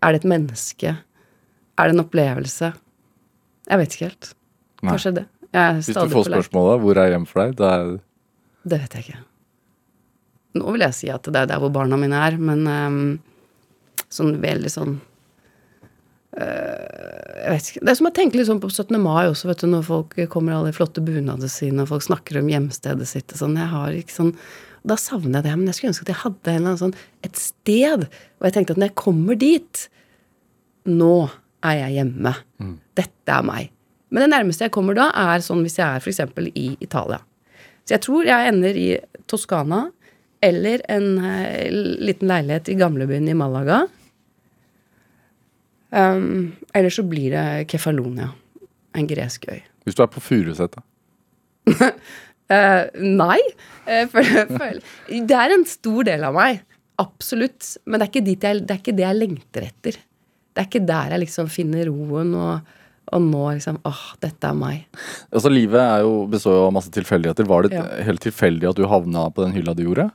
[0.00, 0.94] er det et menneske?
[1.78, 2.72] Er det en opplevelse?
[3.68, 4.30] Jeg vet ikke helt.
[4.80, 5.26] Kanskje det.
[5.52, 7.98] Hvis du får spørsmålet 'Hvor er hjem for deg?' Det er
[8.68, 9.18] Det vet jeg ikke.
[10.58, 13.00] Nå vil jeg si at det er der hvor barna mine er, men um,
[14.12, 14.94] sånn veldig sånn
[16.38, 17.82] uh, Jeg vet ikke.
[17.82, 18.96] Det er som å tenke litt sånn på 17.
[19.02, 22.06] mai også, vet du, når folk kommer i alle de flotte bunadene sine, og folk
[22.06, 23.58] snakker om hjemstedet sitt og sånn.
[23.60, 24.34] Jeg har ikke sånn
[24.88, 26.98] Da savner jeg det, men jeg skulle ønske at jeg hadde en eller annen sånn,
[27.26, 29.88] et sted hvor jeg tenkte at når jeg kommer dit
[30.88, 31.14] Nå
[31.66, 32.30] er jeg hjemme.
[32.96, 33.72] Dette er meg.
[34.08, 36.22] Men det nærmeste jeg kommer da, er sånn hvis jeg er f.eks.
[36.56, 37.18] i Italia.
[37.84, 38.88] Så jeg tror jeg ender i
[39.28, 39.88] Toskana
[40.44, 43.86] eller en eh, liten leilighet i gamlebyen i Malaga.
[45.90, 48.30] Um, eller så blir det Kefalonia.
[48.96, 49.60] En gresk øy.
[49.84, 50.82] Hvis du er på Furuset, da.
[51.72, 52.84] uh,
[53.22, 53.38] nei.
[53.88, 56.60] eh, for, for, det er en stor del av meg.
[57.00, 57.76] Absolutt.
[57.86, 60.00] Men det er jeg, det er ikke det jeg lengter etter.
[60.52, 62.70] Det er ikke der jeg liksom finner roen og,
[63.14, 64.86] og nå liksom åh, dette er meg.
[65.30, 67.46] Altså, Livet jo, består jo av masse tilfeldigheter.
[67.48, 67.84] Var det Ja.
[68.08, 70.10] helt tilfeldig at du havna på den hylla du gjorde?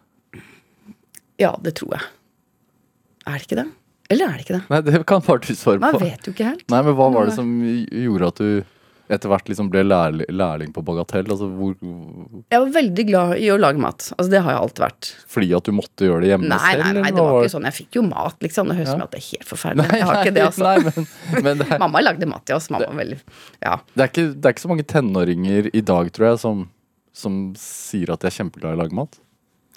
[1.41, 2.06] Ja, det tror jeg.
[3.26, 3.67] Er det ikke det?
[4.12, 4.63] Eller er det ikke det?
[4.69, 6.65] Nei, det kan bare du svare Man jeg vet jo ikke helt.
[6.69, 8.50] Nei, men hva var det som gjorde at du
[9.13, 11.28] etter hvert liksom ble lærling, på Bagatell?
[11.32, 14.06] Altså, hvor, Jeg var veldig glad i å lage mat.
[14.17, 15.10] Altså, det har jeg alltid vært.
[15.34, 16.84] fordi at du måtte gjøre det hjemme Nei, selv?
[16.84, 17.67] nei, nei, det var ikke sånn.
[17.69, 18.69] Jeg fikk jo mat, liksom.
[18.72, 18.98] Det høres ut Ja.
[19.00, 19.89] som at det er helt forferdelig.
[20.00, 20.63] jeg har ikke det, altså.
[20.67, 21.10] Nei, men,
[21.48, 22.69] men det, er, Mamma lagde mat til oss.
[22.74, 23.19] Mamma var veldig
[23.63, 23.76] Ja.
[23.96, 26.63] det, er ikke, det er ikke så mange tenåringer i dag, tror jeg, som,
[27.13, 29.19] som sier at de er kjempeglade i å lage mat.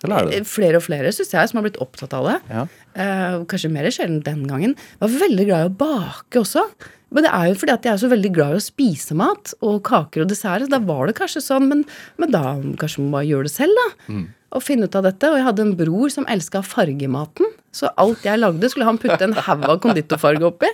[0.03, 2.37] Flere og flere, syns jeg, som har blitt opptatt av det.
[2.53, 2.67] Ja.
[2.95, 4.75] Eh, kanskje mer sjelden den gangen.
[5.01, 6.67] Var veldig glad i å bake også.
[7.15, 9.55] Men det er jo fordi at jeg er så veldig glad i å spise mat
[9.65, 10.67] og kaker og desserter.
[10.69, 11.85] Da var det kanskje sånn, men,
[12.19, 12.43] men da
[12.81, 14.19] kanskje man bare gjør det selv, da.
[14.57, 15.31] Og finne ut av dette.
[15.33, 17.49] Og jeg hadde en bror som elska fargematen.
[17.73, 20.71] Så alt jeg lagde, skulle han putte en haug av konditorfarge oppi.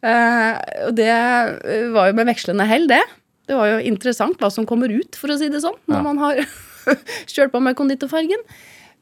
[0.00, 0.56] Eh,
[0.88, 3.02] og det eh, var jo med vekslende hell, det.
[3.50, 6.02] Det var jo interessant hva som kommer ut, for å si det sånn, når Ja.
[6.06, 6.40] man har
[7.32, 8.42] kjørt på med konditorfargen.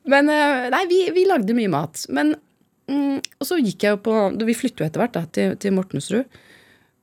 [0.08, 2.04] Men eh, nei, vi, vi lagde mye mat.
[2.14, 2.34] Men
[2.90, 5.74] mm, Og så gikk jeg jo på Vi flyttet jo etter hvert da, til, til
[5.76, 6.38] Mortensrud.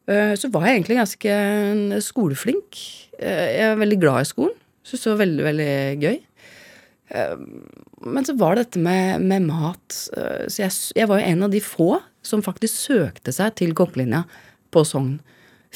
[0.10, 1.36] Eh, så var jeg egentlig ganske
[2.06, 2.80] skoleflink.
[3.20, 4.58] Eh, jeg er veldig glad i skolen.
[4.86, 6.18] Syns det var veldig, veldig gøy.
[8.06, 9.94] Men så var det dette med, med mat.
[9.94, 11.88] så jeg, jeg var jo en av de få
[12.26, 14.24] som faktisk søkte seg til kokkelinja
[14.74, 15.16] på Sogn.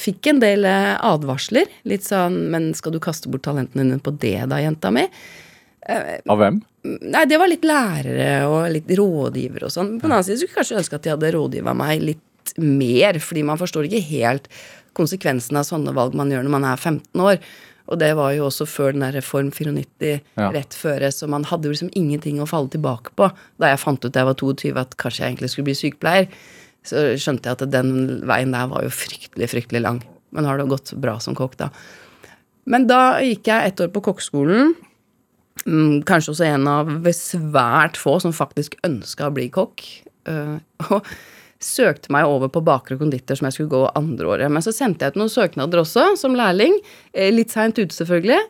[0.00, 1.68] Fikk en del eh, advarsler.
[1.84, 5.08] Litt sånn 'Men skal du kaste bort talentene dine på det, da, jenta mi?'
[6.28, 6.60] Av hvem?
[6.84, 9.94] Nei, det var litt lærere og litt rådgivere og sånn.
[9.98, 13.18] På den annen side skulle jeg kanskje ønske at de hadde rådgiva meg litt mer,
[13.20, 14.46] fordi man forstår ikke helt
[14.96, 17.40] konsekvensen av sånne valg man gjør når man er 15 år.
[17.90, 20.50] Og det var jo også før den der Reform 94 Ja.
[20.54, 23.30] rett føre, så man hadde jo liksom ingenting å falle tilbake på.
[23.58, 26.28] Da jeg fant ut da jeg var 22 at kanskje jeg egentlig skulle bli sykepleier,
[26.86, 29.98] så skjønte jeg at den veien der var jo fryktelig, fryktelig lang.
[30.34, 31.70] Men har det gått bra som kokk, da.
[32.70, 34.72] Men da gikk jeg ett år på kokkeskolen.
[35.66, 39.84] Mm, kanskje også en av svært få som faktisk ønska å bli kokk.
[40.30, 40.56] Eh,
[40.88, 41.10] og
[41.60, 44.52] søkte meg over på baker og konditor som jeg skulle gå andre året.
[44.52, 46.78] Men så sendte jeg ut noen søknader også, som lærling.
[47.12, 48.40] eh, Litt seint ute, selvfølgelig.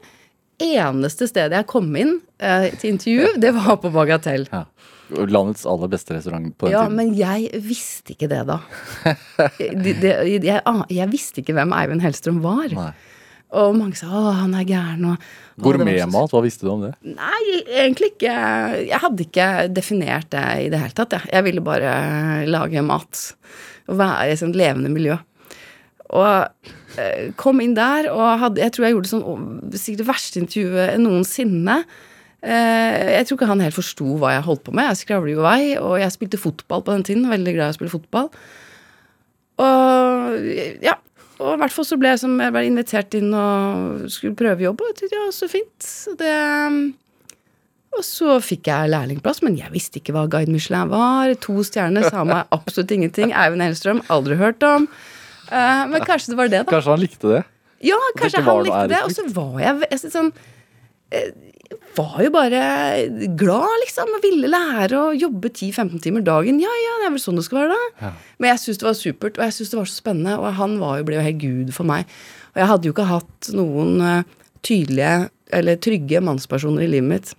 [0.60, 4.46] Eneste stedet jeg kom inn eh, til intervju, det var på Bagatell.
[4.52, 4.66] Ja.
[5.10, 6.96] Landets aller beste restaurant på den Ja, tiden.
[6.96, 8.60] men jeg visste ikke det da.
[9.58, 10.12] det, det,
[10.44, 12.68] jeg, ah, jeg visste ikke hvem Eivind Hellstrøm var.
[12.76, 12.92] Nei.
[13.50, 16.70] Og mange sa 'å, han er gæren', og «Å, det var Gourmetmat, hva visste du
[16.70, 16.92] om det?
[17.02, 18.34] Nei, egentlig ikke.
[18.86, 21.16] Jeg hadde ikke definert det i det hele tatt.
[21.18, 23.24] Jeg, jeg ville bare lage mat.
[23.90, 25.18] Og være i et sånt levende miljø.
[26.14, 29.26] Og eh, kom inn der, og hadde, jeg tror jeg gjorde sånn
[29.74, 31.76] sikkert det verste intervjuet noensinne.
[32.40, 34.88] Eh, jeg tror ikke han helt forsto hva jeg holdt på med.
[34.92, 37.28] Jeg skravler jo vei, og jeg spilte fotball på den tiden.
[37.32, 38.30] Veldig glad i å spille fotball.
[39.60, 40.48] Og
[40.80, 40.96] ja,
[41.40, 44.66] og i hvert fall så ble jeg, som, jeg ble invitert inn og skulle prøve
[44.66, 45.76] jobb, og jeg tenkte ja, så fint.
[45.84, 46.34] Så det,
[47.96, 51.32] og så fikk jeg lærlingplass, men jeg visste ikke hva Guide Michelin var.
[51.46, 53.32] To stjerner sa meg absolutt ingenting.
[53.32, 54.86] Eivind Hellstrøm, aldri hørt om.
[55.50, 56.76] Eh, men kanskje det var det, da.
[56.76, 57.42] Kanskje han likte det?
[57.88, 59.02] Ja, kanskje han likte det.
[59.08, 60.56] Og så var jeg, jeg synes sånn eh,
[61.96, 62.60] var jo bare
[63.38, 64.12] glad, liksom.
[64.16, 66.60] Og ville lære å jobbe 10-15 timer dagen.
[66.62, 68.06] Ja, ja, det er vel sånn det skal være, da.
[68.06, 68.12] Ja.
[68.38, 70.36] Men jeg syntes det var supert, og jeg syntes det var så spennende.
[70.38, 72.10] Og han var jo, ble jo helt gud for meg.
[72.54, 75.14] Og jeg hadde jo ikke hatt noen eh, tydelige
[75.60, 77.34] eller trygge mannspersoner i livet mitt.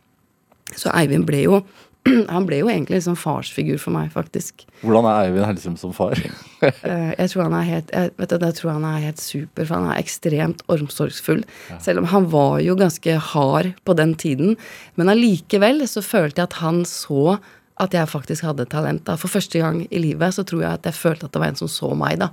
[0.75, 1.61] Så Eivind ble jo
[2.33, 4.65] Han ble jo egentlig en sånn farsfigur for meg, faktisk.
[4.81, 6.19] Hvordan er Eivind Hellstrøm som far?
[6.61, 9.65] Eh, jeg tror han er helt jeg, vet du, jeg tror han er helt super,
[9.65, 11.39] for han er ekstremt omsorgsfull.
[11.81, 14.53] Selv om han var jo ganske hard på den tiden.
[14.93, 17.39] Men allikevel så følte jeg at han så
[17.81, 19.07] at jeg faktisk hadde talent.
[19.07, 19.17] da.
[19.17, 21.61] For første gang i livet så tror jeg at jeg følte at det var en
[21.63, 22.29] som så meg, da.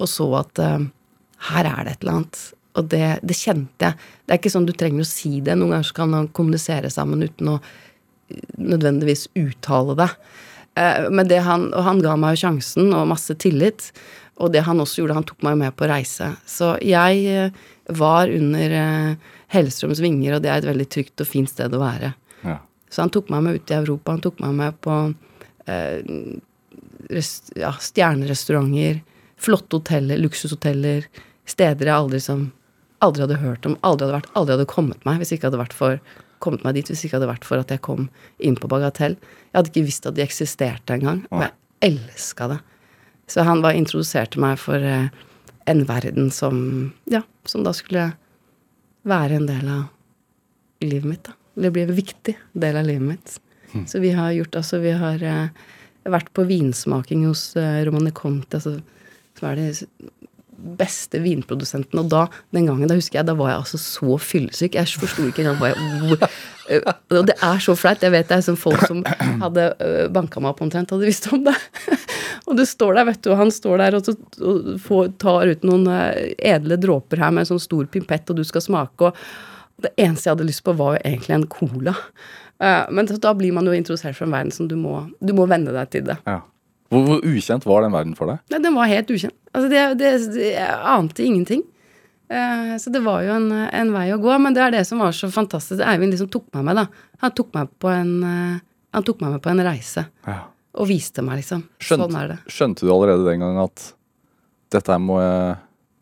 [0.00, 0.86] Og så at uh,
[1.50, 2.40] her er det et eller annet.
[2.78, 4.08] Og det, det kjente jeg.
[4.24, 5.56] Det er ikke sånn du trenger å si det.
[5.58, 7.58] Noen ganger så kan man kommunisere sammen uten å
[8.58, 10.08] nødvendigvis uttale det.
[10.78, 13.90] Eh, Men det han, og han ga meg jo sjansen og masse tillit.
[14.38, 16.30] Og det han også gjorde, han tok meg med på reise.
[16.46, 17.54] Så jeg eh,
[17.98, 21.80] var under eh, Hellstrøms vinger, og det er et veldig trygt og fint sted å
[21.82, 22.12] være.
[22.44, 22.58] Ja.
[22.92, 24.14] Så han tok meg med ut i Europa.
[24.14, 24.98] Han tok meg med på
[25.66, 26.38] eh,
[27.10, 29.02] rest, ja, stjernerestauranter,
[29.38, 31.08] flotte hoteller, luksushoteller,
[31.48, 32.48] steder jeg aldri, som,
[33.04, 35.76] aldri hadde hørt om, aldri hadde vært, aldri hadde kommet meg hvis ikke hadde vært
[35.76, 36.00] for
[36.44, 39.16] kommet meg dit hvis det ikke hadde vært for at jeg kom inn på Bagatell.
[39.50, 41.54] Jeg hadde ikke visst at de eksisterte engang, og jeg
[41.90, 42.60] elska det.
[43.28, 45.10] Så han bare introduserte meg for eh,
[45.68, 48.10] en verden som Ja, som da skulle
[49.08, 49.84] være en del av
[50.84, 51.36] livet mitt, da.
[51.58, 53.36] Eller bli en viktig del av livet mitt.
[53.90, 55.48] Så vi har gjort altså Vi har eh,
[56.08, 58.78] vært på vinsmaking hos eh, Romane Conti, altså,
[59.36, 59.66] som er de
[60.58, 62.00] beste vinprodusenten.
[62.00, 64.78] Og da, den gangen, da husker jeg, da var jeg altså så fyllesyk.
[64.78, 66.30] Jeg forsto ikke engang hva jeg
[66.68, 68.02] eh, Og det er så flaut.
[68.02, 69.04] Jeg vet det er sånn folk som
[69.44, 71.54] hadde uh, banka meg opp omtrent, hadde visst om det.
[72.48, 75.54] og du står der, vet du, og han står der og, så, og får, tar
[75.54, 79.08] ut noen eh, edle dråper her med en sånn stor pimpett, og du skal smake,
[79.08, 81.94] og det eneste jeg hadde lyst på, var jo egentlig en cola.
[82.58, 85.46] Eh, men da blir man jo introdusert for en verden som du må, du må
[85.50, 86.18] venne deg til det.
[86.26, 86.40] Ja.
[86.88, 88.38] Hvor, hvor ukjent var den verden for deg?
[88.52, 89.36] Nei, den var helt ukjent.
[89.52, 91.66] Altså, det, det, det, jeg ante ingenting.
[92.32, 94.32] Uh, så det var jo en, en vei å gå.
[94.40, 95.82] Men det er det som var så fantastisk.
[95.84, 97.12] Eivind liksom tok meg med, da.
[97.24, 98.56] Han tok meg på en, uh,
[98.96, 100.06] han tok meg med på en reise.
[100.28, 100.40] Ja.
[100.78, 101.66] Og viste meg, liksom.
[101.76, 102.38] Skjønte, Sånn er det.
[102.54, 103.90] skjønte du allerede den gang at
[104.72, 105.16] dette her må,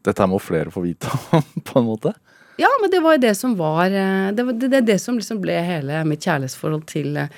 [0.07, 2.14] dette må flere få vite om, på en måte?
[2.57, 5.18] Ja, men det var jo det som var eh, Det er det, det, det som
[5.18, 7.29] liksom ble hele mitt kjærlighetsforhold til, eh,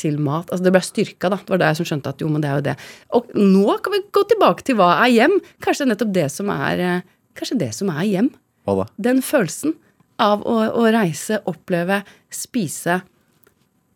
[0.00, 0.50] til mat.
[0.50, 1.38] Altså det ble styrka, da.
[1.40, 2.76] Det var da jeg som skjønte at jo, men det er jo det.
[3.18, 5.38] Og nå kan vi gå tilbake til hva er hjem.
[5.64, 8.28] Kanskje det er nettopp det som er eh, Kanskje det som er hjem.
[8.62, 8.84] Hva da?
[9.08, 9.74] Den følelsen
[10.22, 13.00] av å, å reise, oppleve, spise.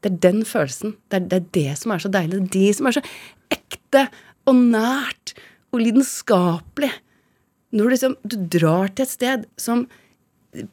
[0.02, 0.96] Det er den følelsen.
[1.06, 2.40] Det er, det er det som er så deilig.
[2.40, 3.04] Det er det som er så
[3.54, 4.04] ekte
[4.50, 5.34] og nært
[5.70, 6.90] og lidenskapelig.
[7.76, 9.86] Når du liksom, du drar til et sted som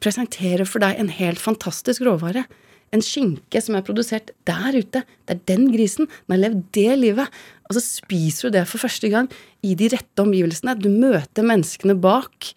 [0.02, 2.46] presenterer for deg en helt fantastisk råvare.
[2.96, 5.02] En skinke som er produsert der ute.
[5.04, 6.08] Det er den grisen.
[6.26, 7.42] Den har levd det livet.
[7.68, 9.28] Og så spiser du det for første gang
[9.66, 10.76] i de rette omgivelsene.
[10.78, 12.52] Du møter menneskene bak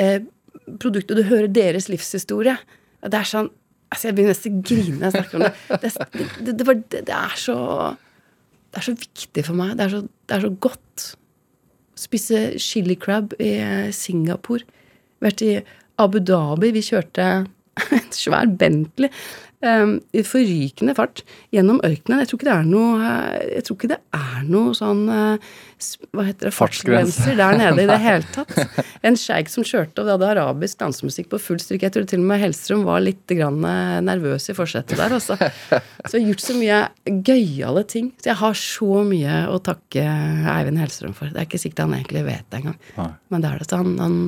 [0.00, 0.24] eh,
[0.80, 1.18] produktet.
[1.18, 2.56] Du hører deres livshistorie.
[3.04, 3.52] Det er sånn
[3.88, 5.52] altså Jeg begynner nesten å grine når jeg snakker om det.
[5.82, 7.58] Det, det, det, var, det, er så
[8.68, 9.76] Det er så viktig for meg.
[9.78, 10.02] Det er så,
[10.36, 11.06] er så godt.
[11.98, 13.52] Spise chili crab i
[13.96, 14.66] Singapore.
[15.24, 15.54] Vært i
[15.98, 16.72] Abu Dhabi.
[16.76, 17.28] Vi kjørte
[17.98, 19.12] en svær Bentley
[19.64, 21.22] um, i forrykende fart
[21.54, 22.22] gjennom ørkenen.
[22.22, 23.12] Jeg tror ikke det er noe
[23.56, 25.48] Jeg tror ikke det er noe sånn eh,
[26.14, 26.54] Hva heter det?
[26.54, 28.84] Fartsgrenser der nede i det hele tatt.
[29.06, 31.88] En sjeik som kjørte, og det hadde arabisk dansemusikk på full styrke.
[31.88, 35.38] Jeg tror til og med Hellstrøm var litt grann eh, nervøs i forsetet der, Også.
[35.38, 36.82] Så jeg har gjort så mye
[37.26, 38.12] gøyale ting.
[38.18, 40.04] Så jeg har så mye å takke
[40.58, 41.30] Eivind Hellstrøm for.
[41.32, 42.78] Det er ikke sikkert han egentlig vet det engang.
[43.30, 43.70] Men det er det.
[43.70, 44.20] Så han, han,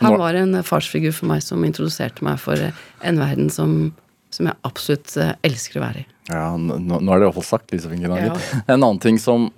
[0.00, 3.92] han var en farsfigur for meg som introduserte meg for en verden som,
[4.34, 6.08] som jeg absolutt eh, elsker å være i.
[6.30, 8.32] Ja, nå, nå er det iallfall sagt, Lise Finkenhagen.
[8.32, 8.62] Ja.
[8.74, 9.50] En annen ting som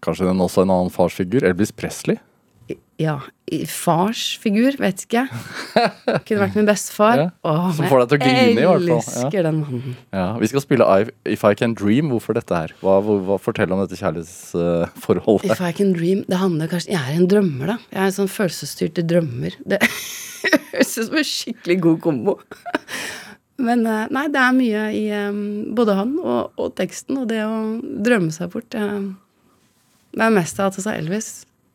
[0.00, 1.44] Kanskje den også er en annen farsfigur.
[1.44, 2.16] Elvis Presley.
[3.02, 3.16] Ja.
[3.68, 5.24] fars figur, vet ikke.
[6.24, 7.18] Kunne vært min bestefar.
[7.22, 8.86] Ja, Åh, som får deg til å grine, i hvert fall.
[8.86, 9.96] Jeg elsker den mannen.
[10.14, 12.12] Ja, Vi skal spille I, If I Can Dream.
[12.14, 12.74] Hvorfor dette her?
[12.80, 15.52] Hva, hva, Fortell om dette kjærlighetsforholdet.
[15.52, 17.78] If I can dream Det handler kanskje Jeg er en drømmer, da.
[17.90, 19.58] Jeg er en sånn følelsesstyrte drømmer.
[19.68, 19.82] Det
[20.72, 22.36] høres ut som en skikkelig god kombo.
[23.62, 25.42] Men eh, nei, det er mye i eh,
[25.76, 27.56] både han og, og teksten, og det å
[28.06, 28.70] drømme seg bort.
[28.72, 31.32] Det er mest av at det sa Elvis.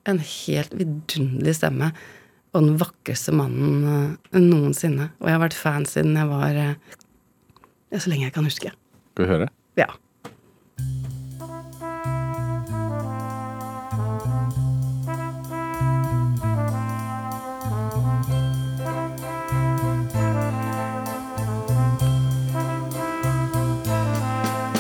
[0.07, 1.91] En helt vidunderlig stemme.
[2.55, 3.83] Og den vakreste mannen
[4.31, 5.11] eh, noensinne.
[5.19, 6.75] Og jeg har vært fan siden jeg var eh,
[7.91, 8.71] ja, Så lenge jeg kan huske.
[9.13, 9.49] Skal vi høre?
[9.77, 9.91] Ja.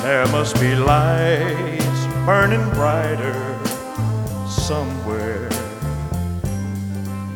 [0.07, 3.56] There must be lights burning brighter
[4.67, 5.47] somewhere.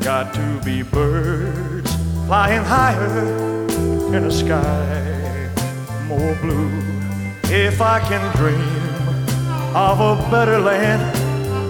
[0.01, 1.89] Got to be birds
[2.25, 3.67] flying higher
[4.13, 5.49] in a sky
[6.09, 6.69] more blue.
[7.45, 8.83] If I can dream
[9.73, 11.03] of a better land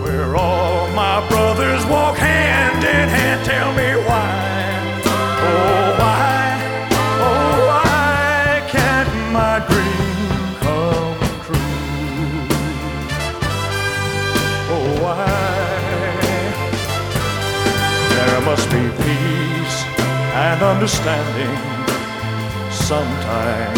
[0.01, 4.31] where all my brothers walk hand in hand, tell me why.
[5.45, 5.90] Oh,
[20.63, 21.53] understanding
[22.69, 23.75] sometime.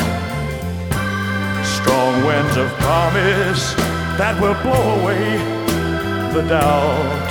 [1.63, 3.73] Strong winds of promise
[4.19, 5.37] that will blow away
[6.33, 7.29] the doubt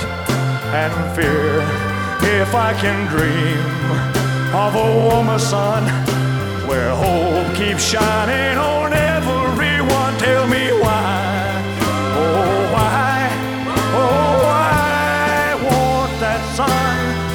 [0.73, 1.61] and fear.
[2.41, 3.61] If I can dream
[4.55, 5.83] of a warmer sun
[6.67, 11.63] where hope keeps shining on everyone, tell me why.
[12.15, 13.29] Oh, why?
[14.01, 17.32] Oh, why won't that sun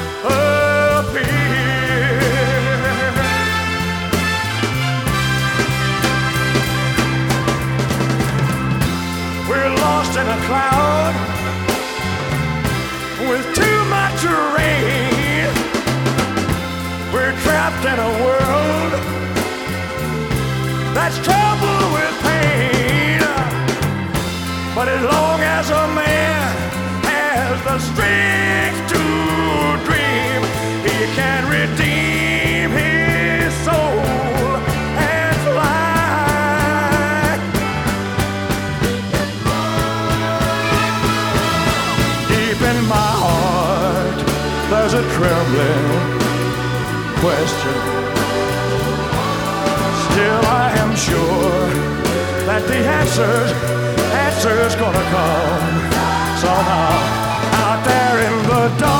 [52.69, 53.51] the answers,
[54.13, 55.73] answers gonna come
[56.37, 56.93] somehow.
[57.65, 58.98] Out there in the dark,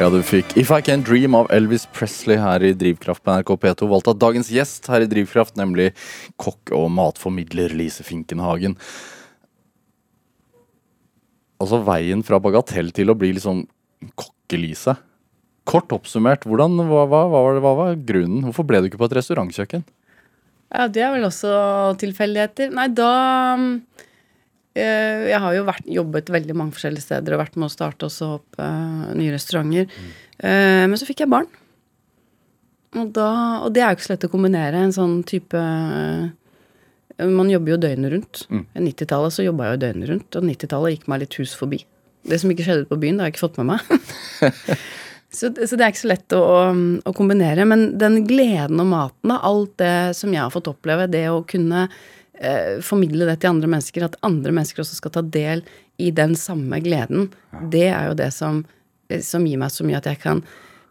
[0.00, 3.50] Ja, du fikk If I Can Dream av Elvis Presley her i Drivkraft på NRK
[3.60, 3.88] P2.
[3.90, 5.90] Valgt av dagens gjest her i Drivkraft, nemlig
[6.40, 8.78] kokk og matformidler Lise Finkenhagen.
[11.60, 13.66] Altså veien fra bagatell til å bli liksom
[14.16, 14.96] kokke-Lise.
[15.68, 18.46] Kort oppsummert, hvordan, hva, hva, hva, hva var grunnen?
[18.48, 19.84] Hvorfor ble du ikke på et restaurantkjøkken?
[20.70, 21.52] Ja, det er vel også
[22.00, 22.72] tilfeldigheter.
[22.72, 23.12] Nei, da
[24.80, 28.34] Jeg har jo vært, jobbet veldig mange forskjellige steder og vært med å starte også
[28.38, 29.88] opp uh, nye restauranter.
[30.40, 31.48] Eh, men så fikk jeg barn.
[32.96, 33.30] Og, da,
[33.64, 36.26] og det er jo ikke så lett å kombinere en sånn type uh,
[37.30, 38.42] Man jobber jo døgnet rundt.
[38.50, 38.64] Mm.
[38.66, 41.82] I 90-tallet så jobba jeg jo døgnet rundt, og 90-tallet gikk meg litt hus forbi.
[42.26, 43.86] Det som ikke skjedde ute på byen, det har jeg ikke fått med meg.
[45.30, 46.42] Så, så det er ikke så lett å,
[47.06, 47.62] å kombinere.
[47.68, 51.44] Men den gleden og maten, da, alt det som jeg har fått oppleve, det å
[51.46, 51.84] kunne
[52.40, 55.62] eh, formidle det til andre mennesker, at andre mennesker også skal ta del
[56.00, 57.28] i den samme gleden,
[57.72, 58.64] det er jo det som,
[59.08, 60.42] eh, som gir meg så mye at jeg kan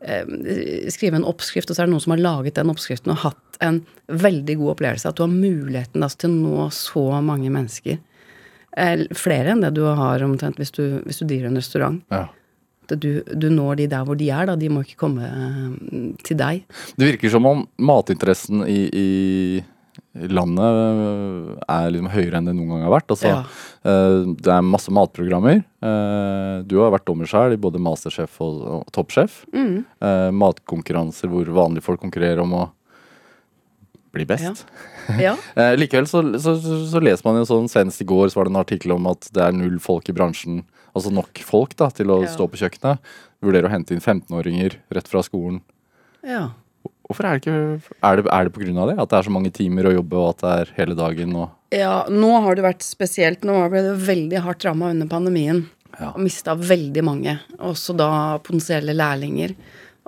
[0.01, 3.23] eh, skrive en oppskrift, og så er det noen som har laget den oppskriften og
[3.25, 5.09] hatt en veldig god opplevelse.
[5.09, 7.97] At du har muligheten altså, til å nå så mange mennesker.
[8.77, 12.27] Eh, flere enn det du har omtrent hvis du, hvis du driver en restaurant Ja.
[12.93, 14.55] du, du når de der hvor de er, da.
[14.55, 16.63] De må ikke komme eh, til deg.
[16.95, 19.07] Det virker som om matinteressen i, i
[20.15, 23.11] landet øh, er liksom høyere enn det noen gang har vært.
[23.13, 23.43] Altså, Ja.
[23.85, 25.61] uh, det er masse matprogrammer.
[25.83, 29.43] Uh, du har vært dommer sjøl i både Masterchef og, og Toppsjef.
[29.53, 29.85] Mm.
[30.01, 32.65] Uh, matkonkurranser hvor vanlige folk konkurrerer om å
[34.13, 34.65] bli best.
[35.19, 35.35] Ja.
[35.57, 38.51] Eh, likevel så, så, så, leser man jo sånn Senest i går så var det
[38.53, 40.59] en artikkel om at det er null folk i bransjen.
[40.93, 42.29] Altså nok folk da til å Ja.
[42.29, 43.01] stå på kjøkkenet.
[43.41, 45.61] Vurderer å hente inn 15-åringer rett fra skolen.
[46.21, 46.49] ja.
[47.09, 48.99] Hvorfor er det ikke Er det, er det av det?
[49.01, 51.73] At det er så mange timer å jobbe, og at det er hele dagen og
[51.73, 53.43] Ja, nå har det vært spesielt.
[53.45, 55.63] Nå ble det veldig hardt ramma under pandemien.
[55.97, 56.11] Ja.
[56.13, 57.39] Og mista veldig mange.
[57.57, 59.55] Også da potensielle lærlinger.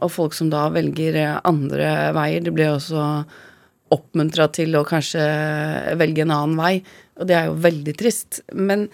[0.02, 2.46] Og folk som da velger eh, andre veier.
[2.46, 3.08] Det ble også
[3.92, 5.26] oppmuntra til å kanskje
[6.00, 6.76] velge en annen vei.
[7.18, 8.44] Og det er jo veldig trist.
[8.54, 8.86] Men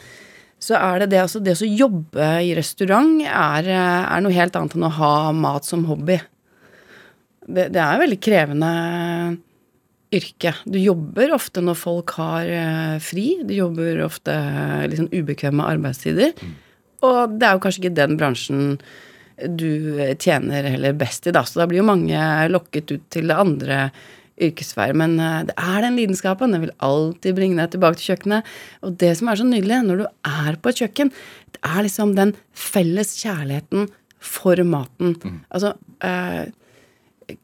[0.64, 4.56] så er det det, altså det å jobbe i restaurant er, eh, er noe helt
[4.56, 6.22] annet enn å ha mat som hobby.
[7.48, 8.72] Det, det er veldig krevende
[10.14, 10.54] yrke.
[10.68, 13.28] Du jobber ofte når folk har eh, fri.
[13.48, 14.36] Du jobber ofte
[14.94, 16.36] sånn ubekvemme arbeidstider.
[17.08, 18.78] Og det er jo kanskje ikke den bransjen
[19.38, 21.44] du eh, tjener heller best i, da.
[21.48, 22.22] Så da blir jo mange
[22.52, 23.82] lokket ut til det andre
[24.44, 24.96] yrkesveier.
[24.98, 25.16] Men
[25.50, 26.54] det er den lidenskapen.
[26.54, 28.52] Den vil alltid bringe deg tilbake til kjøkkenet.
[28.86, 31.16] Og det som er så nydelig når du er på et kjøkken,
[31.56, 33.90] det er liksom den felles kjærligheten
[34.24, 35.16] for maten.
[35.54, 35.74] Altså
[36.06, 36.48] eh,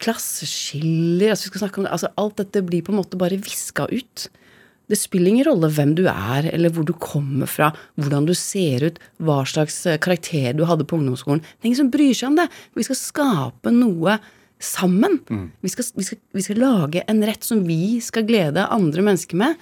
[0.01, 3.39] klasseskiller altså vi skal snakke om det, altså Alt dette blir på en måte bare
[3.41, 4.27] viska ut.
[4.91, 8.83] Det spiller ingen rolle hvem du er, eller hvor du kommer fra, hvordan du ser
[8.89, 11.41] ut, hva slags eh, karakter du hadde på ungdomsskolen.
[11.41, 12.49] Det er ingen som bryr seg om det.
[12.75, 14.17] Vi skal skape noe
[14.63, 15.17] sammen.
[15.63, 19.39] Vi, skal, vi, skal, vi skal lage en rett som vi skal glede andre mennesker
[19.39, 19.57] med.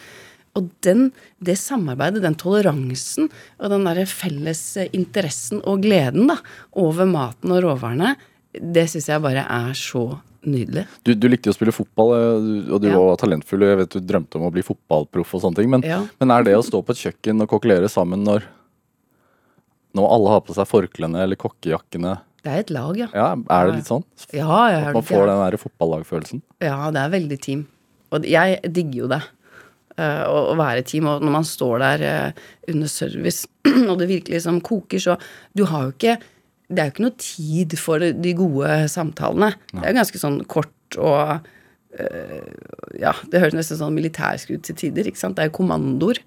[0.58, 1.10] Og den,
[1.40, 3.30] det samarbeidet, den toleransen
[3.62, 6.42] og den derre felles interessen og gleden da,
[6.82, 8.18] over maten og råvarene,
[8.54, 10.88] det syns jeg bare er så nydelig.
[11.06, 12.98] Du, du likte jo å spille fotball, eh, og du Ja.
[12.98, 15.70] var talentfull, og jeg vet du drømte om å bli fotballproff og sånne ting.
[15.70, 16.00] Men, Ja.
[16.20, 18.44] men er det å stå på et kjøkken og kokkelere sammen når,
[19.98, 23.08] når alle har på seg forklene eller kokkejakkene Det er et lag, ja.
[23.14, 24.04] Ja, er det litt sånn?
[24.34, 26.42] Ja, jeg At man får den der fotballagfølelsen?
[26.64, 27.68] Ja, det er veldig team.
[28.12, 29.22] Og jeg digger jo det.
[29.98, 31.06] eh, å, å være team.
[31.12, 32.32] Og når man står der eh,
[32.72, 33.46] under service,
[33.92, 35.20] og det virkelig liksom koker, så
[35.54, 36.16] Du har jo ikke
[36.72, 39.52] Det er jo ikke noe tid for de gode samtalene.
[39.74, 41.50] Det er jo ganske sånn kort og
[42.00, 42.46] øh,
[43.00, 45.38] Ja, det høres nesten sånn militærsk ut til tider, ikke sant.
[45.38, 46.22] Det er jo kommandoer.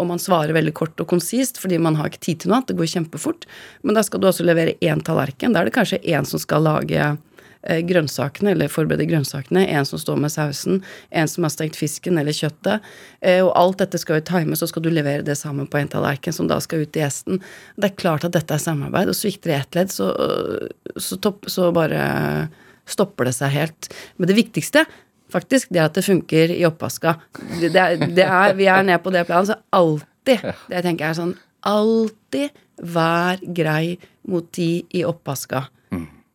[0.00, 2.70] Og man svarer veldig kort og konsist, fordi man har ikke tid til noe annet.
[2.72, 3.44] Det går kjempefort.
[3.84, 5.52] Men da skal du også levere én tallerken.
[5.52, 7.10] Da er det kanskje én som skal lage
[7.62, 9.64] grønnsakene, eller forberede grønnsakene.
[9.70, 10.80] En som står med sausen.
[11.10, 12.82] En som har stekt fisken eller kjøttet.
[13.20, 15.92] Eh, og alt dette skal jo times, så skal du levere det sammen på en
[15.92, 17.42] tallerken, som da skal ut til gjesten.
[17.76, 20.10] Det er klart at dette er samarbeid, og svikter det ett ledd, så,
[20.96, 22.02] så, topp, så bare
[22.88, 23.90] stopper det seg helt.
[24.18, 24.84] Men det viktigste
[25.32, 27.16] faktisk, det er at det funker i oppvaska.
[27.60, 30.36] Det, det er, det er, vi er nede på det planet, så alltid Det
[30.70, 31.32] jeg tenker er sånn
[31.66, 32.52] Alltid
[32.94, 33.96] vær grei
[34.30, 35.64] mot de i oppvaska.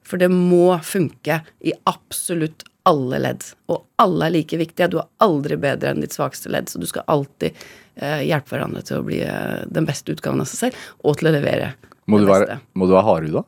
[0.07, 3.43] For det må funke i absolutt alle ledd.
[3.67, 4.87] Og alle er like viktige.
[4.93, 7.51] Du er aldri bedre enn ditt svakeste ledd, så du skal alltid
[7.99, 11.27] eh, hjelpe hverandre til å bli eh, den beste utgaven av seg selv, og til
[11.31, 11.73] å levere
[12.07, 12.47] Må det du beste.
[12.47, 13.43] være, må du være hardhuda?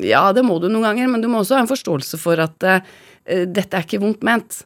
[0.00, 2.64] Ja, det må du noen ganger, men du må også ha en forståelse for at
[2.64, 2.80] eh,
[3.44, 4.62] dette er ikke vondt ment.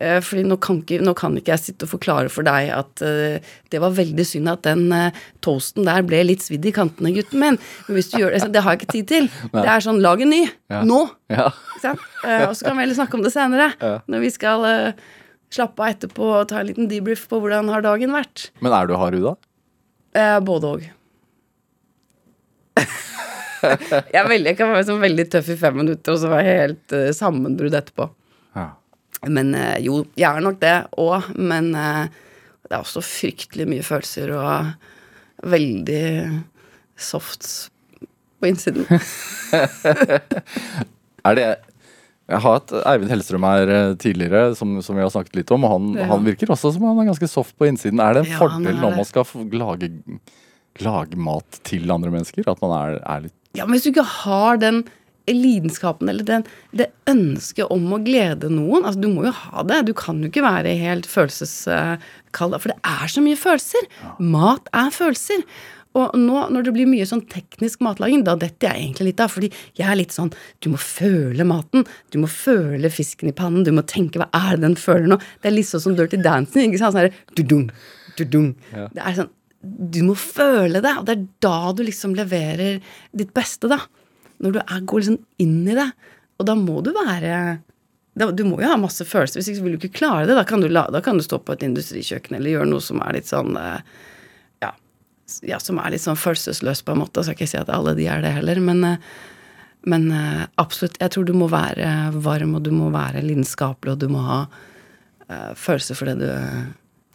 [0.00, 3.04] Eh, fordi nå kan, ikke, nå kan ikke jeg sitte og forklare for deg at
[3.04, 7.12] uh, det var veldig synd at den uh, toasten der ble litt svidd i kantene,
[7.16, 7.60] gutten min.
[7.86, 9.30] Men hvis du gjør det, så det har jeg ikke tid til.
[9.60, 10.42] Det er sånn, lag en ny.
[10.72, 10.82] Ja.
[10.86, 11.02] Nå.
[11.28, 11.50] Ja.
[11.84, 13.72] Eh, og så kan vi heller snakke om det senere.
[14.10, 14.64] Når vi skal
[15.50, 18.48] slappe av etterpå og ta en liten debrief på hvordan har dagen vært.
[18.62, 19.34] Men er du hardhuda?
[20.16, 20.86] Eh, både òg.
[24.14, 26.94] jeg, veldig, jeg kan være sånn veldig tøff i fem minutter, og så være helt
[26.96, 28.08] uh, sammenbrudd etterpå.
[29.28, 32.06] Men eh, jo, jeg er nok det òg, men eh,
[32.64, 34.70] det er også fryktelig mye følelser og
[35.50, 36.04] veldig
[37.00, 37.46] soft
[38.40, 38.86] på innsiden.
[41.28, 41.44] Er det
[42.30, 45.64] Jeg har hatt Eivind Hellstrøm her eh, tidligere, som, som vi har snakket litt om,
[45.66, 46.06] og han, Ja.
[46.12, 47.98] han virker også som han er ganske soft på innsiden.
[48.00, 49.26] Er det en Ja, fordel når man skal
[49.58, 49.88] lage,
[50.80, 52.46] lage mat til andre mennesker?
[52.52, 54.84] At man er, er litt Ja, men hvis du ikke har den
[55.36, 59.82] lidenskapen eller den, det ønsket om å glede noen altså Du må jo ha det.
[59.88, 62.56] Du kan jo ikke være helt følelseskald.
[62.60, 63.86] For det er så mye følelser.
[64.22, 65.44] Mat er følelser.
[65.98, 69.32] Og nå når det blir mye sånn teknisk matlaging, da detter jeg egentlig litt av.
[69.34, 70.30] Fordi jeg er litt sånn
[70.62, 71.86] Du må føle maten.
[72.14, 73.66] Du må føle fisken i pannen.
[73.66, 75.18] Du må tenke hva er det den føler nå?
[75.42, 76.70] Det er litt sånn som Dirty Dancing.
[76.70, 76.94] ikke sant?
[76.94, 77.68] Sånn her, dudung,
[78.18, 78.52] dudung.
[78.94, 82.78] Det er sånn Du må føle det, og det er da du liksom leverer
[83.12, 83.82] ditt beste, da.
[84.40, 85.88] Når du er, går liksom inn i det.
[86.40, 87.60] Og da må du være
[88.16, 90.36] Du må jo ha masse følelser, hvis ikke vil du ikke klare det.
[90.38, 93.16] Da kan du, da kan du stå på et industrikjøkken eller gjøre noe som er
[93.16, 93.78] litt sånn eh,
[94.64, 94.72] ja,
[95.46, 97.20] ja, som er litt sånn følelsesløst, på en måte.
[97.22, 99.06] Jeg skal ikke si at alle de er det heller, men, eh,
[99.88, 100.98] men eh, absolutt.
[101.00, 104.42] Jeg tror du må være varm, og du må være lidenskapelig, og du må ha
[105.54, 106.70] følelser for det du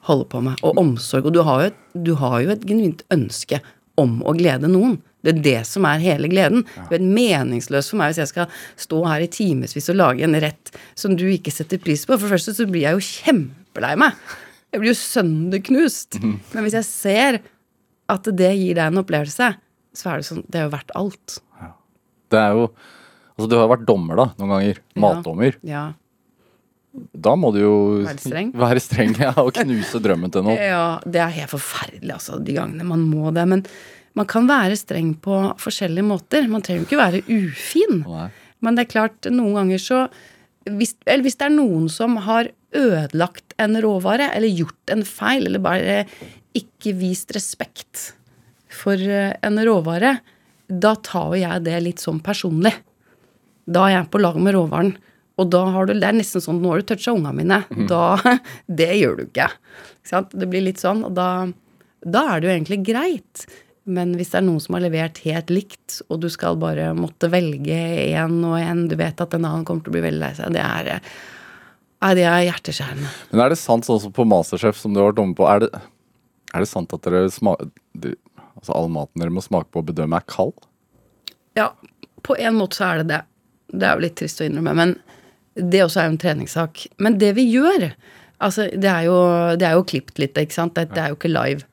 [0.08, 0.62] holder på med.
[0.64, 1.28] Og omsorg.
[1.28, 3.60] Og du har, jo et, har jo et genuint ønske
[4.00, 4.96] om å glede noen.
[5.26, 6.66] Det er det som er hele gleden.
[6.90, 10.38] Det er meningsløst for meg hvis jeg skal stå her i timevis og lage en
[10.44, 12.16] rett som du ikke setter pris på.
[12.16, 14.18] For det første så blir jeg jo kjempelei meg.
[14.72, 16.20] Jeg blir jo sønderknust.
[16.22, 17.40] Men hvis jeg ser
[18.12, 19.54] at det gir deg en opplevelse,
[19.96, 21.40] så er det sånn Det er jo verdt alt.
[22.34, 22.70] Det er jo
[23.36, 24.78] Altså, du har vært dommer, da, noen ganger.
[25.04, 25.58] Matdommer.
[25.68, 25.90] Ja.
[26.96, 27.74] Da må du jo
[28.06, 28.54] Være streng.
[28.66, 30.62] være streng ja, og knuse drømmen til noen.
[30.72, 33.44] Ja, det er helt forferdelig, altså, de gangene man må det.
[33.52, 33.66] Men
[34.16, 36.48] man kan være streng på forskjellige måter.
[36.52, 38.02] Man trenger jo ikke være ufin.
[38.06, 38.30] Nei.
[38.64, 40.06] Men det er klart, noen ganger så
[40.66, 45.46] hvis, Eller hvis det er noen som har ødelagt en råvare, eller gjort en feil,
[45.46, 45.98] eller bare
[46.58, 48.16] ikke vist respekt
[48.74, 50.18] for eh, en råvare,
[50.66, 52.74] da tar jo jeg det litt sånn personlig.
[53.66, 54.96] Da er jeg på lag med råvaren.
[55.38, 57.62] Og da har du, det er nesten sånn Nå har du toucha unga mine.
[57.90, 58.16] Da,
[58.82, 59.50] det gjør du ikke.
[60.00, 60.34] ikke sant?
[60.34, 61.30] Det blir litt sånn, og da,
[62.02, 63.46] da er det jo egentlig greit.
[63.86, 67.30] Men hvis det er noen som har levert helt likt, og du skal bare måtte
[67.30, 67.76] velge
[68.10, 70.56] én og én, du vet at en annen kommer til å bli veldig lei seg,
[70.56, 70.92] det er
[72.06, 73.12] er, det er hjerteskjærende.
[73.32, 75.64] Men er det sant, sånn som på Masterchef, som du har vært omme på, er
[75.64, 75.70] det,
[76.54, 78.18] er det sant at dere smaker
[78.56, 80.68] altså all maten dere må smake på og bedømme, er kald?
[81.58, 81.72] Ja,
[82.26, 83.22] på en måte så er det det.
[83.76, 84.94] Det er jo litt trist å innrømme, men
[85.56, 86.86] det også er jo en treningssak.
[87.02, 87.92] Men det vi gjør,
[88.44, 89.16] Altså, det er jo,
[89.56, 90.76] det er jo klipt litt, ikke sant.
[90.76, 91.64] Det, det er jo ikke live.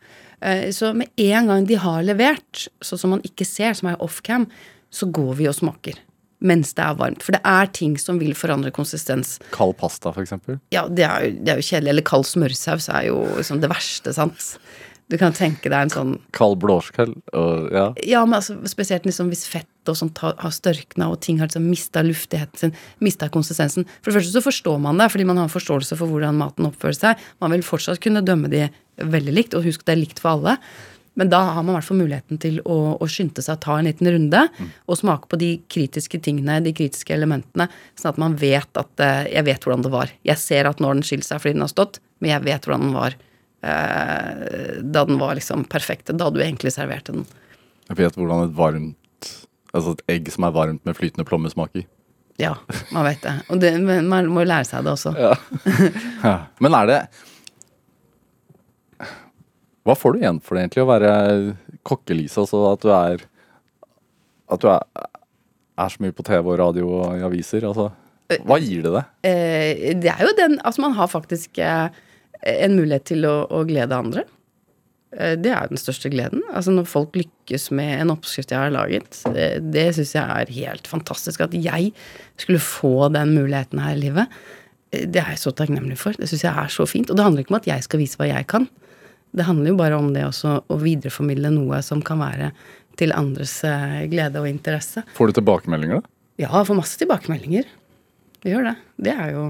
[0.42, 4.00] Eh, Så med en gang de har levert, sånn som man ikke ser, som er
[4.02, 4.48] off-cam,
[4.92, 5.98] så går vi og smaker.
[6.42, 7.22] Mens det er varmt.
[7.22, 9.36] For det er ting som vil forandre konsistens.
[9.54, 10.58] Kald pasta, for eksempel.
[10.74, 11.92] Ja, det er jo, det er jo kjedelig.
[11.94, 14.56] Eller kald smørsaus er jo liksom det verste, sant.
[15.10, 17.14] Du kan tenke deg en sånn Kald blåskall?
[17.74, 17.88] ja.
[18.06, 21.50] Ja, men altså, spesielt liksom hvis fett og sånt har, har størkna, og ting har
[21.50, 23.88] liksom mista luftigheten sin, mista konsistensen.
[24.00, 26.70] For det første så forstår man det, fordi man har en forståelse for hvordan maten
[26.70, 27.26] oppfører seg.
[27.42, 28.68] Man vil fortsatt kunne dømme de
[29.02, 30.56] veldig likt, og husk det er likt for alle.
[31.18, 33.74] Men da har man i hvert fall muligheten til å, å skynde seg å ta
[33.78, 34.46] en liten runde
[34.86, 37.66] og smake på de kritiske tingene, de kritiske elementene,
[38.00, 40.14] sånn at man vet at eh, Jeg vet hvordan det var.
[40.24, 42.64] Jeg ser at nå har den skilt seg fordi den har stått, men jeg vet
[42.64, 43.18] hvordan den var
[43.62, 46.10] da den var liksom perfekt.
[46.18, 47.26] Da du egentlig serverte den.
[47.88, 48.98] Jeg vet hvordan et varmt
[49.72, 51.86] Altså et egg som er varmt med flytende plomme smaker.
[52.40, 52.56] Ja,
[52.92, 53.32] man vet det.
[53.48, 55.12] Og det, man må jo lære seg det også.
[56.22, 56.34] Ja.
[56.62, 56.98] Men er det
[59.82, 61.14] Hva får du igjen for det, egentlig, å være
[61.88, 62.44] kokkelise?
[62.44, 63.24] Altså at du er
[64.52, 65.08] At du er,
[65.82, 67.66] er så mye på TV og radio og i aviser?
[67.66, 67.88] Altså,
[68.46, 69.10] hva gir det deg?
[69.28, 71.88] Eh, det er jo den Altså, man har faktisk eh,
[72.42, 74.24] en mulighet til å, å glede andre.
[75.16, 76.42] Eh, det er den største gleden.
[76.52, 80.52] Altså Når folk lykkes med en oppskrift jeg har laget, det, det syns jeg er
[80.56, 81.44] helt fantastisk.
[81.44, 81.92] At jeg
[82.40, 84.38] skulle få den muligheten her i livet,
[84.92, 86.16] eh, det er jeg så takknemlig for.
[86.18, 87.10] Det syns jeg er så fint.
[87.10, 88.68] Og det handler ikke om at jeg skal vise hva jeg kan.
[89.32, 92.52] Det handler jo bare om det også å videreformidle noe som kan være
[93.00, 95.04] til andres eh, glede og interesse.
[95.16, 96.08] Får du tilbakemeldinger, da?
[96.40, 97.68] Ja, jeg får masse tilbakemeldinger.
[98.42, 98.74] Vi gjør det.
[99.06, 99.44] Det er jo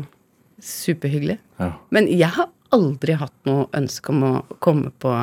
[0.62, 1.38] superhyggelig.
[1.58, 1.72] Ja.
[1.94, 5.14] Men jeg har aldri hatt noe ønske om å komme på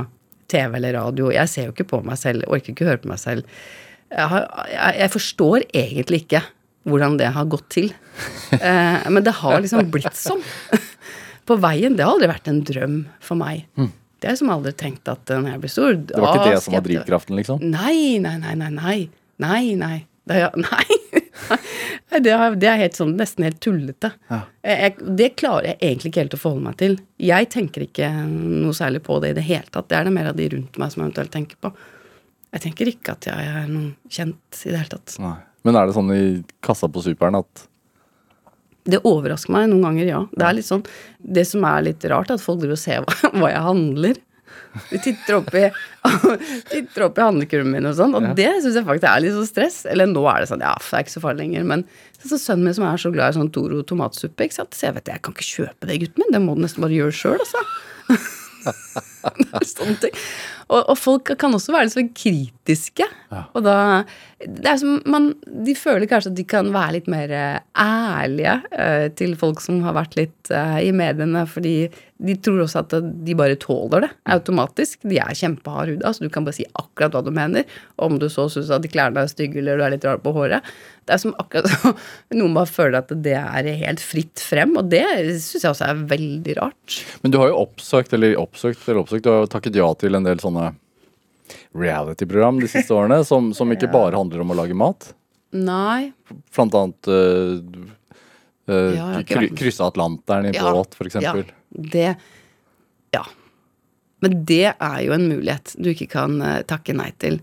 [0.49, 1.29] TV eller radio.
[1.33, 3.59] Jeg ser jo ikke på meg selv, orker ikke høre på meg selv.
[4.09, 6.43] Jeg, har, jeg, jeg forstår egentlig ikke
[6.89, 7.91] hvordan det har gått til.
[8.49, 10.39] Eh, men det har liksom blitt sånn.
[11.47, 11.93] På veien.
[11.95, 13.67] Det har aldri vært en drøm for meg.
[13.77, 16.47] Det har jeg som aldri tenkt at eh, når jeg blir stor Det var ikke
[16.49, 17.61] det som var drivkraften, liksom?
[17.61, 18.97] Nei, nei, nei, nei, nei.
[19.39, 19.99] Nei, nei.
[20.27, 20.97] Det nei.
[22.09, 24.09] Det er, det er helt sånn, nesten helt tullete.
[24.31, 24.39] Ja.
[24.65, 26.97] Jeg, det klarer jeg egentlig ikke helt å forholde meg til.
[27.21, 29.91] Jeg tenker ikke noe særlig på det i det hele tatt.
[29.91, 31.71] Det er det mer av de rundt meg som eventuelt tenker på.
[32.49, 35.15] Jeg tenker ikke at jeg er noen kjent i det hele tatt.
[35.21, 35.35] Nei.
[35.67, 36.23] Men er det sånn i
[36.65, 37.65] kassa på Superen at
[38.89, 40.21] Det overrasker meg noen ganger, ja.
[40.31, 40.85] Det er litt sånn
[41.19, 44.21] Det som er litt rart, er at folk driver og ser hva, hva jeg handler.
[44.91, 45.63] De titter opp i,
[46.69, 48.33] titter opp i handlekurven min og sånn, og Ja.
[48.37, 49.79] det syns jeg faktisk er litt så stress.
[49.89, 51.85] Eller nå er det sånn, ja, det er ikke så farlig lenger, men
[52.21, 54.97] så sønnen min som er så glad i sånn Toro tomatsuppe, ikke sant, så jeg
[54.99, 57.39] vet jeg kan ikke kjøpe det, gutten min, det må du nesten bare gjøre sjøl,
[57.41, 57.63] altså.
[59.73, 60.15] sånne ting.
[60.69, 62.58] Og, og folk kan også være litt så kritiske.
[63.53, 63.77] Og da
[64.39, 68.53] det er som man, De føler kanskje at de kan være litt mer eh, ærlige
[68.71, 71.89] uh, til folk som har vært litt uh, i mediene, fordi
[72.23, 72.95] de tror også at
[73.25, 75.01] de bare tåler det automatisk.
[75.07, 77.67] De er kjempeharde huda, så du kan bare si akkurat hva du mener.
[77.99, 80.33] Om du så syns at de klærne er stygge eller du er litt rar på
[80.35, 80.67] håret.
[81.07, 81.67] Det er som akkurat
[82.39, 85.03] Noen bare føler at det er helt fritt frem, og det
[85.43, 86.99] syns jeg også er veldig rart.
[87.23, 90.15] Men du har jo oppsøkt, eller oppsøkt, eller oppsøkt, du har jo takket ja til
[90.15, 90.71] en del sånne
[91.77, 95.11] reality-program de siste årene, som, som ikke bare handler om å lage mat.
[95.55, 96.11] Nei.
[96.55, 97.57] Blant annet uh,
[98.69, 99.57] Ja, ikke vært med.
[99.57, 101.47] krysse Atlanteren i Ja, båt, eksempel.
[101.47, 102.09] Ja, det
[103.15, 103.23] Ja.
[104.21, 107.39] Men det er jo en mulighet du ikke kan uh, takke nei til.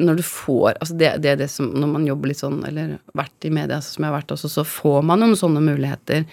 [0.00, 2.96] Når du får Altså det, det er det som Når man jobber litt sånn, eller
[3.16, 6.26] vært i media, som jeg har vært også, så får man noen sånne muligheter.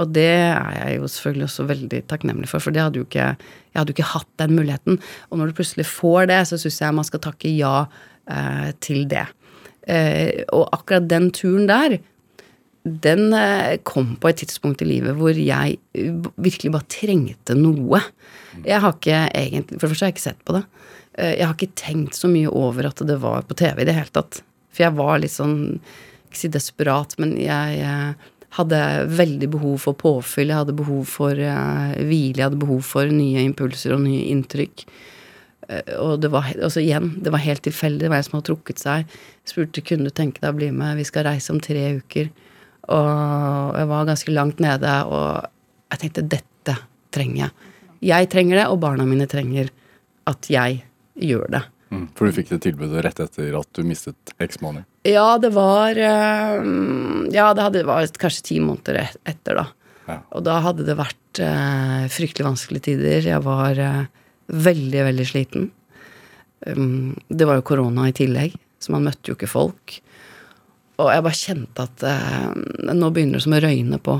[0.00, 3.30] Og det er jeg jo selvfølgelig også veldig takknemlig for, for det hadde jo ikke
[3.32, 5.00] Jeg hadde jo ikke hatt den muligheten.
[5.30, 7.74] Og når du plutselig får det, så syns jeg man skal takke ja
[8.28, 9.26] eh, til det.
[9.88, 11.98] Eh, og akkurat den turen der,
[12.88, 18.02] den eh, kom på et tidspunkt i livet hvor jeg eh, virkelig bare trengte noe.
[18.64, 20.64] Jeg har ikke egentlig For det første har jeg ikke sett på det.
[21.18, 23.96] Eh, Jeg har ikke tenkt så mye over at det var på TV i det
[23.96, 24.40] hele tatt.
[24.70, 25.58] For jeg var litt sånn
[26.28, 28.16] Ikke si desperat, men jeg jeg
[28.56, 28.78] hadde
[29.12, 30.48] veldig behov for påfyll.
[30.48, 32.38] Jeg hadde behov for eh, hvile.
[32.40, 34.84] Jeg hadde behov for nye impulser og nye inntrykk.
[35.68, 38.00] Eh, Og det var, altså igjen, det var helt tilfeldig.
[38.06, 39.04] Det var en som hadde trukket seg.
[39.44, 40.96] Jeg Spurte kunne du tenke deg å bli med.
[40.96, 42.30] Vi skal reise om tre uker.
[42.88, 45.44] Og jeg var ganske langt nede, og
[45.92, 46.76] jeg tenkte dette
[47.12, 47.52] trenger jeg.
[48.08, 49.68] Jeg trenger det, og barna mine trenger
[50.28, 50.82] at jeg
[51.18, 51.62] gjør det.
[51.88, 52.04] Mm.
[52.16, 54.84] For du fikk det tilbudet rett etter at du mistet eksmannen.
[55.08, 56.58] Ja, det var eh,
[57.32, 59.66] Ja, det hadde, var kanskje ti måneder etter, da.
[60.08, 60.18] Ja.
[60.36, 63.30] Og da hadde det vært eh, fryktelig vanskelige tider.
[63.30, 64.04] Jeg var eh,
[64.52, 65.70] veldig, veldig sliten.
[66.66, 69.98] Um, det var jo korona i tillegg, så man møtte jo ikke folk.
[70.98, 72.02] Og jeg bare kjente at
[72.90, 74.16] nå begynner det som å røyne på.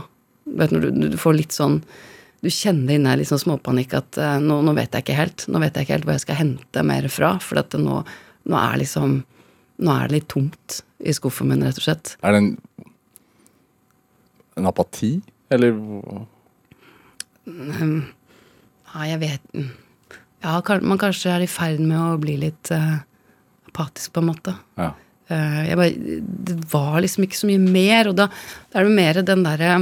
[0.47, 1.81] Du vet når du, du får litt sånn
[2.45, 5.47] du kjenner inne litt sånn småpanikk at eh, nå, nå vet jeg ikke helt.
[5.51, 8.03] Nå vet jeg ikke helt hvor jeg skal hente mer fra, for at det nå,
[8.49, 9.21] nå er liksom
[9.79, 12.17] Nå er det litt tomt i skuffen min, rett og slett.
[12.27, 12.49] Er det en,
[14.59, 15.13] en apati,
[15.55, 15.77] eller
[17.47, 19.69] Ja, jeg vet mm.
[20.43, 22.99] Ja, man kanskje er i ferd med å bli litt uh,
[23.71, 24.57] apatisk, på en måte.
[24.79, 24.91] Ja.
[25.31, 28.27] Uh, bare, det var liksom ikke så mye mer, og da,
[28.73, 29.73] da er det mer den derre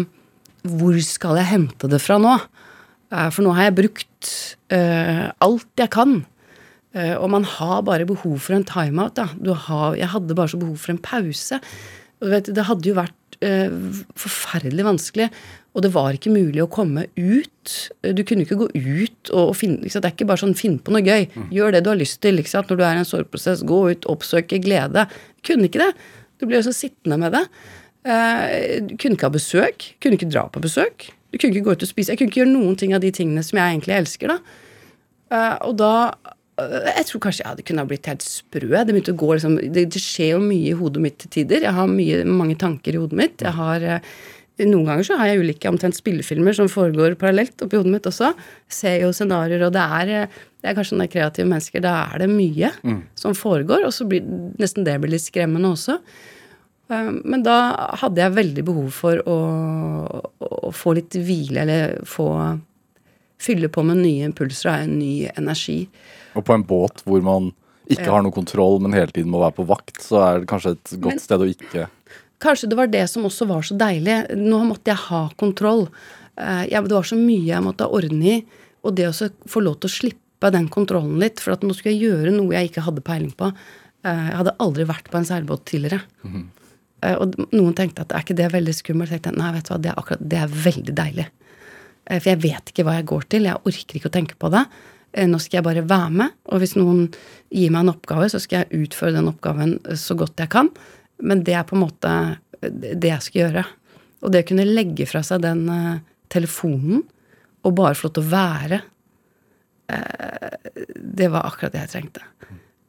[0.67, 2.37] Hvor skal jeg hente det fra nå?
[3.13, 4.33] Eh, for nå har jeg brukt
[4.75, 6.19] uh, alt jeg kan.
[6.97, 9.21] Uh, og man har bare behov for en timeout.
[9.69, 11.61] Har, jeg hadde bare så behov for en pause.
[12.25, 15.31] Vet, det hadde jo vært uh, forferdelig vanskelig.
[15.77, 17.73] Og det var ikke mulig å komme ut.
[18.01, 20.95] Du kunne ikke gå ut og, og finne Det er ikke bare sånn 'finn på
[20.95, 21.29] noe gøy'.
[21.53, 23.61] Gjør det du har lyst til når du er i en sorgprosess.
[23.61, 25.05] Gå ut, oppsøke glede.
[25.45, 25.93] Kunne ikke det.
[26.41, 27.45] Du ble jo så sittende med det.
[28.07, 29.91] Eh, du kunne ikke ha besøk.
[30.03, 31.11] Kunne ikke dra på besøk.
[31.33, 32.13] Du kunne ikke gå ut og spise.
[32.13, 34.35] Jeg kunne ikke gjøre noen ting av de tingene som jeg egentlig elsker.
[34.35, 34.39] da.
[35.35, 35.93] Eh, og da
[36.61, 38.71] eh, Jeg tror kanskje jeg hadde kunnet ha blitt helt sprø.
[38.71, 41.67] Det, begynte å gå, liksom, det, det skjer jo mye i hodet mitt til tider.
[41.67, 43.43] Jeg har mye, mange tanker i hodet mitt.
[43.43, 43.89] Jeg har,
[44.63, 48.31] noen ganger så har jeg ulike omtrent spillefilmer som foregår parallelt oppi hodet mitt også.
[48.71, 50.15] Ser jo scenarioer, og det er,
[50.63, 51.83] det er kanskje sånne kreative mennesker.
[51.83, 52.71] Da er det mye
[53.19, 54.23] som foregår, og så blir
[54.63, 55.99] nesten det blir litt skremmende også.
[56.89, 57.57] Eh, Men da
[58.03, 59.37] hadde jeg veldig behov for å,
[60.39, 62.31] å få litt hvile, eller få
[63.37, 65.83] Fylle på med nye impulser og en ny energi.
[66.41, 67.51] Og på en båt hvor man
[67.93, 70.73] ikke har noe kontroll, men hele tiden må være på vakt, så er det kanskje
[70.73, 71.85] et godt Men- sted å ikke
[72.41, 74.17] Kanskje det var det som også var så deilig.
[74.37, 75.87] Nå måtte jeg ha kontroll.
[76.37, 78.45] Eh, jeg, det var så mye jeg måtte ha orden i.
[78.85, 81.95] Og det å få lov til å slippe den kontrollen litt, for at nå skulle
[81.95, 83.53] jeg gjøre noe jeg ikke hadde peiling på.
[84.05, 86.03] Eh, jeg hadde aldri vært på en seilbåt tidligere.
[86.25, 86.45] Eh,
[87.21, 89.13] og noen tenkte at er ikke det veldig skummelt?
[89.13, 91.27] Jeg tenkte nei, vet du hva, det er akkurat det er veldig deilig.
[92.07, 93.49] Eh, For jeg vet ikke hva jeg går til.
[93.51, 94.65] Jeg orker ikke å tenke på det.
[95.13, 97.07] Eh, Nå skal jeg bare være med, og hvis noen
[97.53, 100.73] gir meg en oppgave, så skal jeg utføre den oppgaven eh, så godt jeg kan.
[101.23, 102.15] Men det er på en måte
[102.63, 103.67] eh, det jeg skal gjøre.
[104.25, 107.05] Og det å kunne legge fra seg den eh, telefonen
[107.67, 108.77] og bare få lov til å være,
[109.91, 110.53] eh,
[111.19, 112.23] det var akkurat det jeg trengte.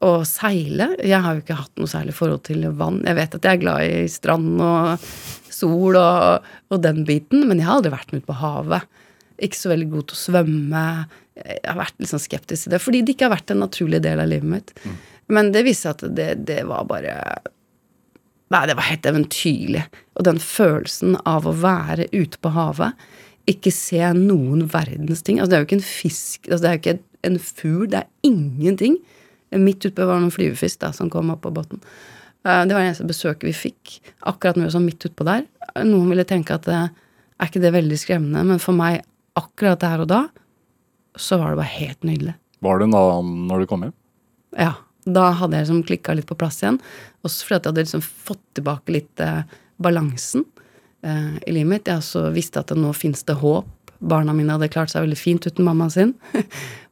[0.05, 2.99] Å seile Jeg har jo ikke hatt noe særlig forhold til vann.
[3.07, 5.07] Jeg vet at jeg er glad i strand og
[5.57, 8.85] sol og, og den biten, men jeg har aldri vært med ut på havet.
[9.41, 10.85] Ikke så veldig god til å svømme.
[11.37, 14.01] Jeg har vært litt sånn skeptisk til det, fordi det ikke har vært en naturlig
[14.05, 14.73] del av livet mitt.
[15.33, 17.17] Men det viste seg at det, det var bare
[18.47, 19.81] Nei, det var helt eventyrlig.
[20.15, 22.95] Og den følelsen av å være ute på havet,
[23.47, 26.77] ikke se noen verdens ting Altså, det er jo ikke en fisk, altså, det er
[26.77, 28.97] jo ikke en fugl, det er ingenting.
[29.55, 31.79] Midt utpå var det noen flyvefisk da, som kom opp på båten.
[32.43, 33.99] Eh, Det var det eneste besøket vi fikk.
[34.27, 35.45] Akkurat når vi var sånn midt utpå der.
[35.85, 36.81] Noen ville tenke at det,
[37.39, 39.03] er ikke det veldig skremmende, men for meg
[39.37, 40.23] akkurat der og da,
[41.17, 42.35] så var det bare helt nydelig.
[42.61, 43.95] Var det da når du kom hjem?
[44.57, 44.73] Ja.
[45.07, 46.81] Da hadde jeg liksom klikka litt på plass igjen.
[47.23, 49.45] Også fordi at jeg hadde liksom fått tilbake litt eh,
[49.79, 50.43] balansen
[50.99, 51.87] eh, i livet mitt.
[51.87, 53.69] Jeg også visste at det nå fins det håp.
[54.03, 56.11] Barna mine hadde klart seg veldig fint uten mammaen sin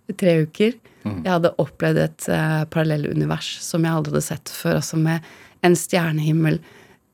[0.09, 0.77] i tre uker.
[1.05, 4.79] Jeg hadde opplevd et eh, parallellunivers som jeg aldri hadde sett før.
[4.79, 5.25] Altså med
[5.65, 6.59] en stjernehimmel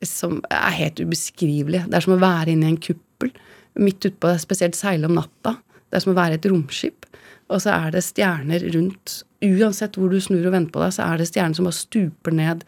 [0.08, 1.84] som er helt ubeskrivelig.
[1.88, 3.34] Det er som å være inne i en kuppel
[3.80, 5.58] midt utpå, spesielt seile om natta.
[5.90, 7.06] Det er som å være et romskip.
[7.52, 9.22] Og så er det stjerner rundt.
[9.44, 12.36] Uansett hvor du snur og vender på deg, så er det stjerner som bare stuper
[12.36, 12.66] ned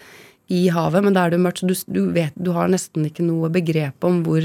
[0.52, 1.06] i havet.
[1.06, 4.04] Men da er det mørkt, så du, du vet Du har nesten ikke noe begrep
[4.08, 4.44] om hvor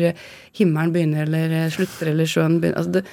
[0.59, 2.79] himmelen begynner eller slutter, eller sjøen begynner.
[2.79, 3.05] Altså det,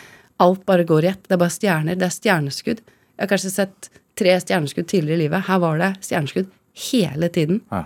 [0.43, 1.25] alt bare går i ett.
[1.25, 1.97] Det er bare stjerner.
[1.97, 2.85] Det er stjerneskudd.
[3.15, 3.89] Jeg har kanskje sett
[4.19, 5.45] tre stjerneskudd tidligere i livet.
[5.47, 6.49] Her var det stjerneskudd
[6.91, 7.61] hele tiden.
[7.71, 7.85] Ja.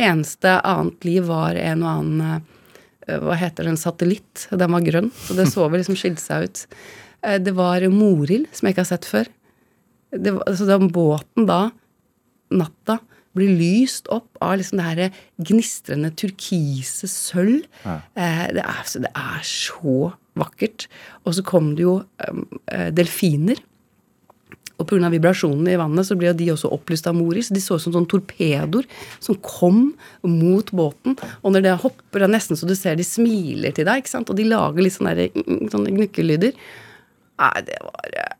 [0.00, 4.46] Eneste annet liv var en og annen eh, Hva heter det, en satellitt.
[4.52, 6.64] Den var grønn, så det så vi liksom skilte seg ut.
[7.26, 9.30] Eh, Det var morild, som jeg ikke har sett før.
[10.10, 11.62] Det var, så den båten da,
[12.50, 12.98] natta,
[13.36, 17.62] blir lyst opp av liksom det her gnistrende turkise sølv.
[17.84, 18.00] Ja.
[18.16, 20.08] Det, er, så det er så
[20.40, 20.88] vakkert.
[21.22, 21.92] Og så kom det jo
[22.24, 23.60] eh, delfiner.
[24.80, 25.10] Og pga.
[25.12, 27.52] vibrasjonene i vannet så ble de også opplyst av Moris.
[27.52, 28.88] De så ut som sånne torpedoer
[29.20, 29.92] som kom
[30.24, 31.18] mot båten.
[31.44, 34.14] Og når det hopper, det er nesten så du ser de smiler til deg, ikke
[34.14, 34.30] sant?
[34.32, 36.58] og de lager litt sånne, der, mm, sånne gnukkelyder.
[37.40, 38.36] Nei, det var eh,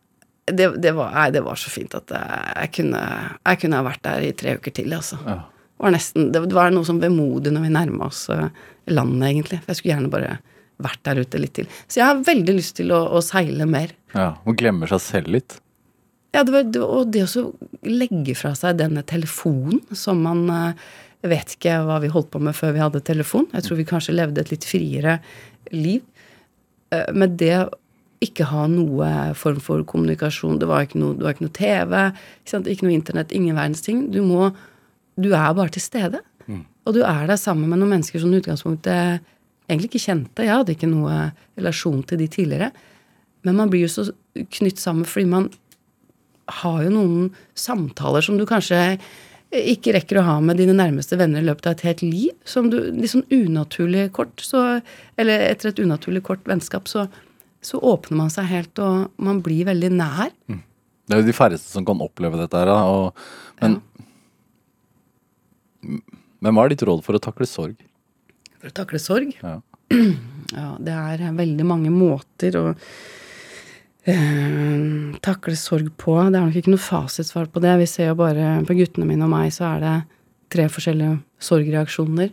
[0.50, 3.00] det, det, var, nei, det var så fint at jeg kunne,
[3.44, 4.92] jeg kunne ha vært der i tre uker til.
[4.96, 5.20] Altså.
[5.26, 5.38] Ja.
[5.46, 8.48] Det, var nesten, det var noe sånn vemodig når vi nærma oss eh,
[8.90, 9.60] landet, egentlig.
[9.62, 10.38] For jeg skulle gjerne bare
[10.80, 11.68] vært der ute litt til.
[11.86, 13.94] Så jeg har veldig lyst til å, å seile mer.
[14.14, 15.60] Ja, og glemmer seg selv litt.
[16.34, 17.46] Ja, det var, det, og det å
[17.86, 20.90] legge fra seg denne telefonen som man eh,
[21.24, 23.48] Jeg vet ikke hva vi holdt på med før vi hadde telefon.
[23.52, 25.18] Jeg tror vi kanskje levde et litt friere
[25.74, 26.00] liv.
[26.94, 27.54] Eh, Men det
[28.24, 30.58] ikke ha noe form for kommunikasjon.
[30.60, 31.92] Det var ikke noe, det var ikke noe TV,
[32.44, 34.06] ikke, ikke noe internett, ingen verdens ting.
[34.12, 34.50] Du må
[35.20, 36.20] Du er bare til stede.
[36.88, 39.20] Og du er der sammen med noen mennesker som i utgangspunktet
[39.68, 40.44] egentlig ikke kjente.
[40.46, 42.70] Jeg hadde ikke noe relasjon til de tidligere.
[43.44, 45.50] Men man blir jo så knytt sammen fordi man
[46.60, 47.26] har jo noen
[47.58, 48.80] samtaler som du kanskje
[49.50, 52.34] ikke rekker å ha med dine nærmeste venner i løpet av et helt liv.
[52.46, 54.80] Som du litt sånn unaturlig kort, så
[55.18, 57.08] Eller etter et unaturlig kort vennskap, så,
[57.60, 60.30] så åpner man seg helt, og man blir veldig nær.
[60.46, 62.78] Det er jo de færreste som kan oppleve dette her, da.
[62.86, 63.12] Og,
[63.60, 63.80] men,
[66.38, 67.74] men hva er ditt råd for å takle sorg?
[68.60, 69.34] For å takle sorg.
[69.42, 69.58] Ja.
[70.50, 72.62] Ja, det er veldig mange måter å
[74.14, 76.16] eh, takle sorg på.
[76.28, 77.76] Det er nok ikke noe fasitsvar på det.
[77.82, 79.94] Vi ser jo bare på guttene mine og meg, så er det
[80.50, 82.32] tre forskjellige sorgreaksjoner.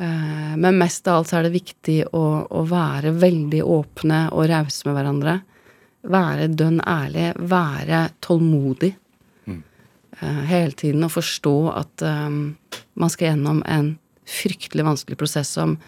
[0.00, 4.48] Eh, men mest av alt så er det viktig å, å være veldig åpne og
[4.50, 5.36] rause med hverandre.
[6.10, 7.30] Være dønn ærlig.
[7.50, 8.94] Være tålmodig.
[10.20, 13.94] Eh, hele tiden å forstå at eh, man skal gjennom en
[14.30, 15.78] fryktelig vanskelig prosess som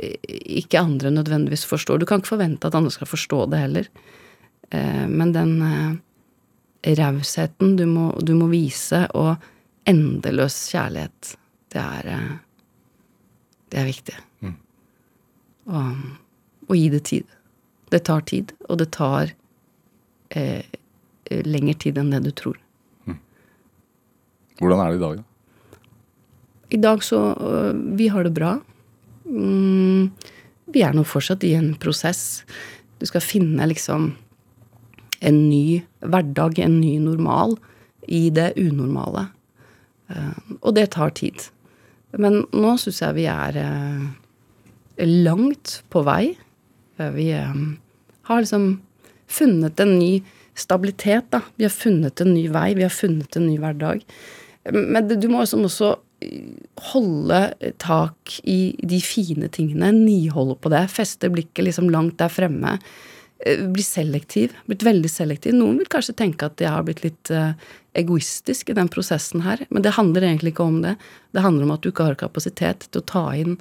[0.00, 1.98] ikke andre nødvendigvis forstår.
[2.00, 3.88] Du kan ikke forvente at andre skal forstå det heller.
[4.70, 9.36] Eh, men den eh, rausheten du, må- du må vise, og
[9.90, 11.34] endeløs kjærlighet,
[11.74, 12.30] det er eh,
[13.70, 14.16] Det er viktig.
[15.70, 15.98] Og,
[16.66, 17.26] og gi det tid.
[17.92, 19.30] Det tar tid, og det tar
[20.34, 20.62] eh,
[21.46, 22.56] lengre tid enn det du tror.
[24.60, 25.78] Hvordan er det i dag, da?
[26.70, 27.20] I dag så
[27.96, 28.50] Vi har det bra.
[29.24, 30.10] Mm,
[30.74, 32.42] vi er nå fortsatt i en prosess.
[33.00, 34.10] Du skal finne liksom
[35.20, 37.56] en ny hverdag, en ny normal,
[38.08, 39.28] i det unormale.
[40.10, 41.46] Eh, og det tar tid.
[42.18, 44.04] Men nå syns jeg vi er eh,
[45.06, 46.34] langt på vei.
[46.98, 48.80] Eh, Vi har liksom
[49.30, 50.12] funnet en ny
[50.58, 51.44] stabilitet, da.
[51.56, 54.02] Vi har funnet en ny vei, vi har funnet en ny hverdag.
[54.70, 55.94] Men du må liksom også
[56.90, 57.38] holde
[57.80, 62.76] tak i de fine tingene, niholde på det, feste blikket liksom langt der fremme.
[63.46, 64.52] Eh, Bli selektiv.
[64.68, 65.54] Blitt veldig selektiv.
[65.56, 67.52] Noen vil kanskje tenke at jeg har blitt litt eh,
[68.00, 70.96] egoistisk i den prosessen her, men det handler egentlig ikke om det.
[71.34, 73.56] Det handler om at du ikke har kapasitet til å ta inn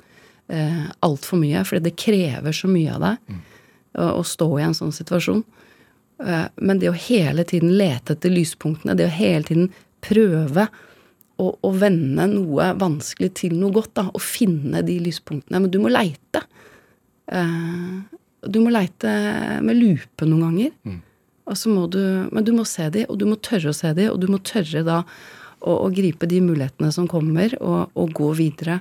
[0.52, 3.40] eh, altfor mye, fordi det krever så mye av deg
[3.96, 5.42] å, å stå i en sånn situasjon.
[6.26, 9.72] Eh, Men det å hele tiden lete etter lyspunktene, det å hele tiden
[10.06, 10.68] prøve
[11.40, 15.64] å, å vende noe vanskelig til noe godt, da, og finne de lyspunktene.
[15.64, 16.44] Men du må leite.
[17.32, 18.00] Eh,
[18.48, 19.12] Du må leite
[19.66, 20.74] med lupe noen ganger.
[21.50, 23.92] Og så må du, men du må se de, og du må tørre å se
[23.98, 28.14] de, og du må tørre da å, å gripe de mulighetene som kommer, og, og
[28.16, 28.80] gå videre.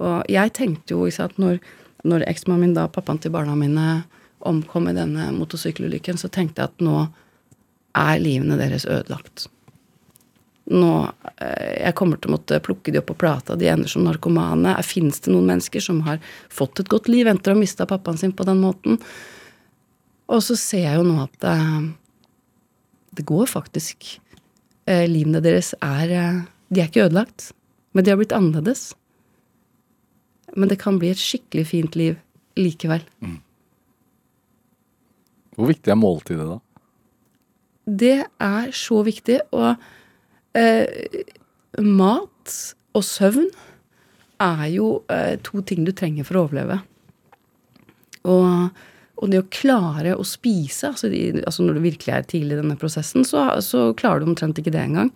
[0.00, 1.60] Og jeg tenkte jo, ikke sant, når,
[2.02, 4.02] når eksmannen min, da, pappaen til barna mine,
[4.40, 7.04] omkom i denne motorsykkelulykken, så tenkte jeg at nå
[8.00, 9.46] er livene deres ødelagt.
[10.70, 14.04] Nå, eh, Jeg kommer til å måtte plukke de opp på plata, de ender som
[14.06, 14.76] narkomane.
[14.86, 18.18] Fins det noen mennesker som har fått et godt liv etter å ha mista pappaen
[18.18, 19.00] sin på den måten?
[20.30, 21.56] Og så ser jeg jo nå at det,
[23.18, 24.20] det går faktisk.
[24.86, 26.40] Eh, livene deres er eh,
[26.70, 27.50] De er ikke ødelagt,
[27.92, 28.92] men de har blitt annerledes.
[30.54, 32.14] Men det kan bli et skikkelig fint liv
[32.54, 33.02] likevel.
[35.58, 36.60] Hvor viktig er måltidet, da?
[37.90, 39.40] Det er så viktig.
[39.50, 39.74] Og
[40.58, 40.86] eh,
[41.80, 42.54] mat
[42.96, 43.50] og søvn
[44.40, 46.80] er jo eh, to ting du trenger for å overleve.
[48.28, 48.80] Og,
[49.20, 52.60] og det å klare å spise altså, de, altså Når du virkelig er tidlig i
[52.60, 55.12] denne prosessen, så, så klarer du omtrent ikke det engang.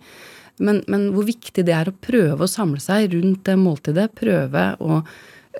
[0.57, 4.11] Men, men hvor viktig det er å prøve å samle seg rundt det måltidet.
[4.17, 5.01] Prøve å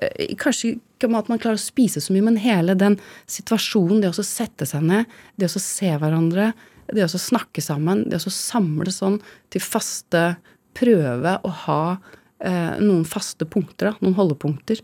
[0.00, 2.96] eh, Kanskje ikke at man klarer å spise så mye, men hele den
[3.28, 6.54] situasjonen, det å sette seg ned, det å se hverandre,
[6.92, 9.20] det å snakke sammen, det å samle sånn
[9.52, 10.36] til faste
[10.76, 11.80] Prøve å ha
[12.44, 14.82] eh, noen faste punkter, da, noen holdepunkter,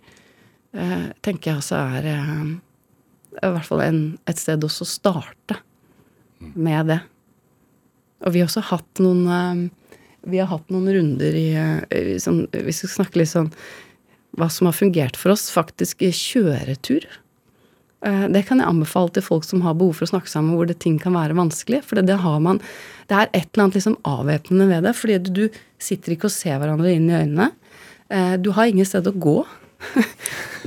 [0.72, 2.46] eh, tenker jeg altså er eh,
[3.36, 5.58] i hvert fall en, et sted også å starte
[6.56, 6.98] med det.
[8.24, 9.62] Og vi har også hatt noen eh,
[10.32, 13.52] Vi har hatt noen runder i, eh, i sånn, Vi skal snakke litt sånn
[14.38, 17.04] hva som har fungert for oss, faktisk kjøretur.
[18.04, 20.66] Eh, Det kan jeg anbefale til folk som har behov for å snakke sammen hvor
[20.66, 21.82] det ting kan være vanskelig.
[21.86, 22.58] For det, det har man
[23.08, 24.94] Det er et eller annet liksom avvæpnende ved det.
[24.98, 27.50] Fordi du, du sitter ikke og ser hverandre inn i øynene.
[28.10, 29.44] Eh, Du har ingen sted å gå.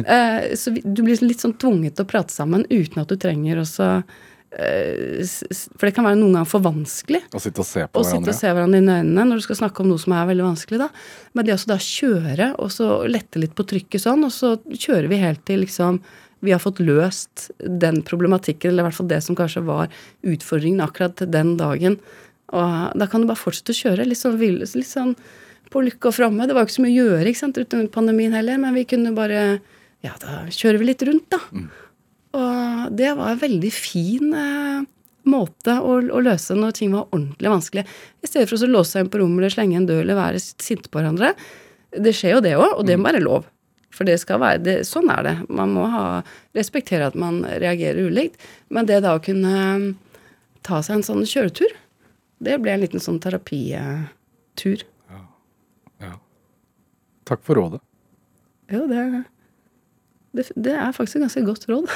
[0.06, 3.62] Eh, Så du blir litt sånn tvunget til å prate sammen uten at du trenger
[3.62, 4.04] også
[4.52, 8.34] For det kan være noen ganger for vanskelig Å sitte og se på sitte hverandre?
[8.34, 10.46] og se hverandre inn i øynene når du skal snakke om noe som er veldig
[10.50, 10.80] vanskelig.
[10.84, 10.90] da.
[11.36, 15.08] Men det å da kjøre og så lette litt på trykket sånn, og så kjører
[15.12, 16.02] vi helt til liksom
[16.46, 19.92] vi har fått løst den problematikken, eller i hvert fall det som kanskje var
[20.26, 21.98] utfordringen akkurat til den dagen.
[22.54, 25.16] Og da kan du bare fortsette å kjøre litt sånn, litt sånn
[25.74, 26.46] på lykke og framme.
[26.46, 28.86] Det var jo ikke så mye å gjøre ikke sant, uten pandemien heller, men vi
[28.90, 29.46] kunne bare
[30.06, 31.40] Ja, da kjører vi litt rundt, da.
[32.36, 34.84] Og det var en veldig fin eh,
[35.32, 37.86] måte å, å løse når ting var ordentlig vanskelig.
[38.22, 40.42] I stedet for å låse seg inn på rommet eller slenge en dør eller være
[40.44, 41.34] sinte på hverandre.
[41.96, 43.48] Det skjer jo det òg, og det må være lov.
[43.96, 45.36] For det skal være, det, sånn er det.
[45.48, 46.06] Man må ha,
[46.58, 48.42] respektere at man reagerer ulikt.
[48.68, 49.88] Men det da å kunne eh,
[50.68, 51.72] ta seg en sånn kjøretur,
[52.44, 54.84] det ble en liten sånn terapitur.
[57.26, 57.82] Takk for rådet.
[58.70, 59.24] Jo, det,
[60.38, 61.90] det, det er faktisk et ganske godt råd.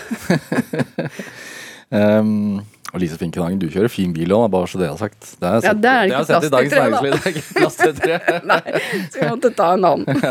[1.93, 5.35] Um, og Lise Finkenhagen, du kjører fin bil òg, bare så det er sagt.
[5.37, 6.79] Det har jeg Ja, det er ikke har sett i plass Dagens da.
[6.79, 7.11] Næringsliv.
[7.11, 8.17] Det er ikke plass til tre.
[8.51, 8.61] Nei,
[9.05, 10.05] så vi måtte ta en annen.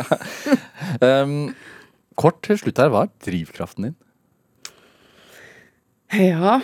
[1.04, 1.32] Um,
[2.18, 3.96] kort til slutt her, hva er drivkraften din?
[6.16, 6.54] Ja.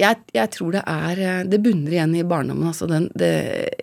[0.00, 3.32] Jeg, jeg tror det er eh, Det bunner igjen i barndommen, altså den det,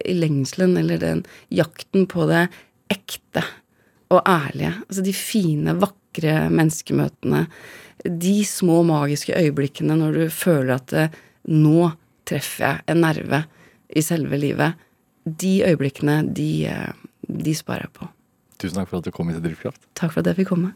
[0.06, 1.24] i lengselen eller den
[1.54, 2.46] jakten på det
[2.94, 3.44] ekte
[4.14, 4.76] og ærlige.
[4.88, 7.44] Altså de fine, vakre menneskemøtene.
[8.06, 11.16] De små magiske øyeblikkene når du føler at eh,
[11.50, 11.92] nå
[12.28, 13.44] treffer jeg en nerve
[13.96, 14.78] i selve livet.
[15.26, 16.92] De øyeblikkene, de, eh,
[17.28, 18.10] de sparer jeg på.
[18.62, 19.82] Tusen takk for at du kom hit til Drivkraft.
[19.98, 20.74] Takk for at jeg fikk komme.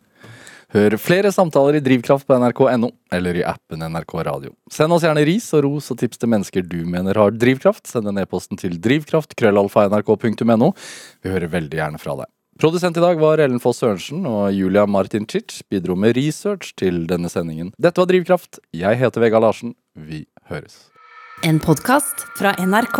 [0.71, 4.53] Hør flere samtaler i Drivkraft på nrk.no, eller i appen NRK Radio.
[4.71, 7.89] Send oss gjerne ris og ros og tips til mennesker du mener har drivkraft.
[7.91, 10.71] Send en e-posten til drivkraft.krøllalfa.nrk.no.
[11.19, 12.31] Vi hører veldig gjerne fra deg.
[12.61, 17.25] Produsent i dag var Ellen Foss Sørensen, og Julia Martincic bidro med research til denne
[17.31, 17.71] sendingen.
[17.81, 18.59] Dette var Drivkraft.
[18.77, 19.71] Jeg heter Vegard Larsen.
[19.97, 20.75] Vi høres.
[21.41, 22.99] En podkast fra NRK.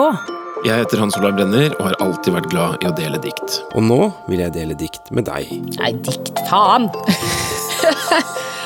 [0.66, 3.60] Jeg heter Hans Olav Brenner og har alltid vært glad i å dele dikt.
[3.78, 4.00] Og nå
[4.32, 5.54] vil jeg dele dikt med deg.
[5.78, 6.90] Nei, dikt faen!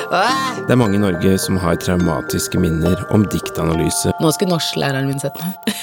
[0.06, 4.16] Det er mange i Norge som har traumatiske minner om diktanalyse.
[4.22, 5.76] Nå skulle norsklæreren min sett meg.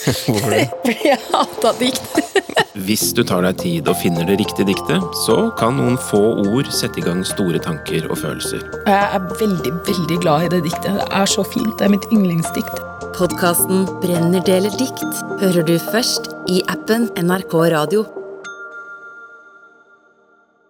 [0.26, 0.66] Hvorfor det?
[0.84, 2.20] Fordi jeg hata dikt.
[2.86, 6.70] Hvis du tar deg tid og finner det riktige diktet, så kan noen få ord
[6.74, 8.62] sette i gang store tanker og følelser.
[8.86, 10.94] Jeg er veldig, veldig glad i det diktet.
[10.96, 11.74] Det er så fint.
[11.78, 12.80] Det er mitt yndlingsdikt.
[13.18, 18.06] Podkasten Brenner deler dikt hører du først i appen NRK Radio.